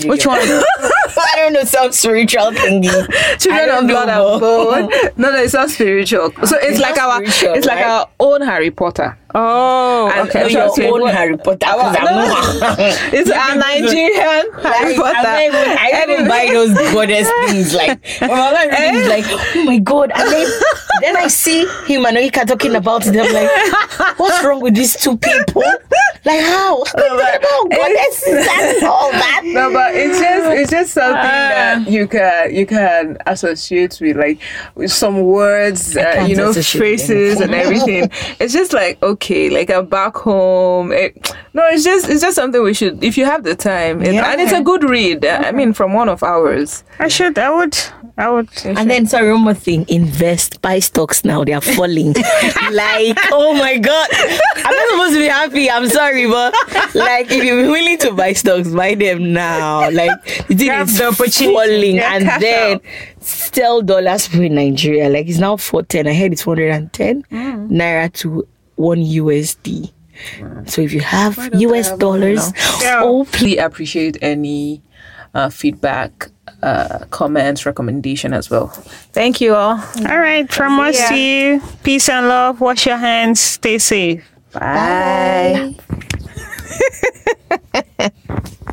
Which 0.08 0.26
one? 0.26 0.40
I 1.18 1.36
don't 1.38 1.54
know, 1.54 1.64
some 1.64 1.92
spiritual 1.92 2.52
thingy. 2.52 3.40
Children 3.40 3.70
of 3.70 3.88
blood 3.88 4.10
and 4.10 4.40
bone. 4.42 4.90
No, 5.18 5.32
no, 5.32 5.38
it's 5.44 5.54
not 5.54 5.70
spiritual. 5.70 6.32
So 6.46 6.58
it's, 6.58 6.74
It's 6.74 6.80
like 6.80 6.98
our, 6.98 7.26
spiritual, 7.26 7.54
it's 7.56 7.68
like 7.68 7.86
our 7.86 8.08
own 8.20 8.42
Harry 8.42 8.72
Potter. 8.72 9.18
Oh, 9.36 10.12
And- 10.14 10.30
okay. 10.30 10.44
and 10.44 10.52
your 10.52 10.70
Okay. 10.72 10.90
own 10.90 11.08
Harry 11.08 11.38
Potter. 11.38 11.66
I'm 11.66 11.94
No. 12.06 12.76
It's 13.14 13.32
our 13.32 13.56
Nigerian 13.56 14.52
Harry 14.62 14.96
Like, 14.96 15.16
Potter. 15.16 15.28
I 15.28 15.50
don't 15.50 15.56
even, 15.56 15.78
I 15.80 16.04
even 16.14 16.28
buy 16.28 16.50
those 16.52 16.74
goddess 16.94 17.30
things. 17.48 17.74
Like, 17.74 18.00
when 18.20 18.30
my 18.30 18.52
life 18.52 18.70
eh? 18.72 18.92
reading 18.92 19.10
like, 19.10 19.26
oh 19.28 19.64
my 19.66 19.78
god. 19.80 20.12
And 20.16 20.32
then, 20.32 20.48
then 21.02 21.18
I 21.18 21.28
see 21.30 21.66
him 21.88 22.06
and 22.06 22.18
Oika 22.18 22.46
talking 22.46 22.76
about 22.76 23.08
it. 23.08 23.16
I'm 23.18 23.34
like, 23.34 24.20
what's 24.20 24.44
wrong 24.44 24.62
with 24.62 24.76
these 24.76 24.96
two 24.96 25.18
people? 25.18 25.64
Like, 26.26 26.42
how? 26.42 26.82
about 26.84 27.70
goddesses 27.70 28.48
and 28.50 28.84
all 28.84 29.12
that. 29.12 29.42
No, 29.44 29.72
but 29.74 29.94
it's 29.96 30.20
just 30.20 30.46
it's 30.60 30.72
just 30.72 30.94
something 30.94 31.16
Ah. 31.18 31.84
that 31.84 31.90
you 31.90 32.08
can 32.08 32.54
you 32.56 32.66
can 32.66 33.18
associate 33.26 33.98
with 34.02 34.16
like 34.18 34.40
with 34.76 34.92
some 34.92 35.22
words, 35.24 35.98
uh, 35.98 36.26
you 36.28 36.36
know, 36.36 36.50
associate 36.50 36.56
with 36.56 36.68
phrases 37.00 37.40
and 37.42 37.54
everything. 37.54 38.10
it's 38.40 38.54
just 38.54 38.72
like 38.74 39.02
okay, 39.04 39.50
like 39.50 39.70
I'm 39.70 39.86
back 39.86 40.16
home. 40.16 40.92
It, 40.94 41.36
no, 41.54 41.64
it's 41.68 41.84
just 41.84 42.10
it's 42.10 42.22
just 42.22 42.36
something 42.36 42.62
we 42.64 42.74
should 42.74 43.04
if 43.04 43.18
you 43.18 43.26
have 43.26 43.44
the 43.44 43.56
time, 43.56 44.02
it, 44.02 44.14
Yeah. 44.14 44.32
and 44.32 44.40
it's 44.42 44.54
a 44.54 44.62
good 44.62 44.84
read. 44.84 45.26
uh, 45.26 45.42
I 45.46 45.52
mean, 45.52 45.74
from 45.74 45.94
one 45.94 46.08
of 46.10 46.24
ours. 46.24 46.84
I 47.00 47.08
should. 47.10 47.38
I 47.38 47.50
would. 47.50 47.78
I 48.16 48.30
would. 48.30 48.48
And 48.64 48.92
then, 48.92 49.08
sorry, 49.08 49.32
one 49.34 49.42
more 49.42 49.54
thing. 49.56 49.86
Invest, 49.90 50.62
buy 50.62 50.78
stocks 50.78 51.26
now. 51.26 51.44
They 51.44 51.54
are 51.54 51.62
falling. 51.62 52.14
like, 52.72 53.18
oh 53.32 53.56
my 53.58 53.80
God. 53.80 54.08
I'm 54.14 54.76
not 54.76 54.90
supposed 54.90 55.14
to 55.16 55.20
be 55.20 55.26
happy. 55.28 55.68
I'm 55.72 55.90
sorry, 55.90 56.13
but 56.30 56.54
like, 56.96 57.32
if 57.32 57.44
you're 57.44 57.70
willing 57.72 57.98
to 58.00 58.12
buy 58.14 58.34
stocks, 58.34 58.70
buy 58.70 58.96
them 58.96 59.34
now. 59.34 59.90
Like, 59.92 60.24
the 60.48 60.56
thing 60.56 60.68
Grab 60.68 60.88
is 60.88 60.98
the 60.98 61.08
opportunity. 61.08 61.54
falling. 61.54 61.96
Yeah, 61.96 62.16
and 62.16 62.24
cash 62.26 62.42
then, 62.42 62.74
out. 62.76 62.82
sell 63.24 63.82
dollars 63.82 64.28
for 64.28 64.38
Nigeria. 64.38 65.10
Like, 65.10 65.28
it's 65.28 65.40
now 65.40 65.58
410. 65.58 66.08
I 66.08 66.14
heard 66.14 66.32
it's 66.34 66.42
410 66.44 67.24
Naira 67.70 68.12
to 68.14 68.48
1 68.76 68.98
USD. 69.00 69.92
So 70.68 70.82
if 70.82 70.94
you 70.94 71.02
have 71.02 71.38
US 71.54 71.90
one 71.90 72.00
dollars, 72.00 72.54
Yeah. 72.82 73.02
oh, 73.04 73.26
please. 73.32 73.58
Appreciate 73.60 74.18
any 74.22 74.82
uh, 75.34 75.50
feedback, 75.50 76.30
uh, 76.62 77.00
comments, 77.10 77.66
recommendation 77.66 78.34
as 78.34 78.50
well. 78.50 78.68
Thank 79.12 79.42
you 79.42 79.56
all. 79.56 79.80
All 80.08 80.20
right. 80.20 80.50
From 80.52 80.80
us 80.80 81.10
to 81.10 81.16
you. 81.16 81.62
Peace 81.84 82.08
and 82.10 82.28
love. 82.28 82.62
Wash 82.62 82.86
your 82.86 82.98
hands. 82.98 83.40
Stay 83.40 83.80
safe. 83.80 84.24
Bye. 84.54 85.76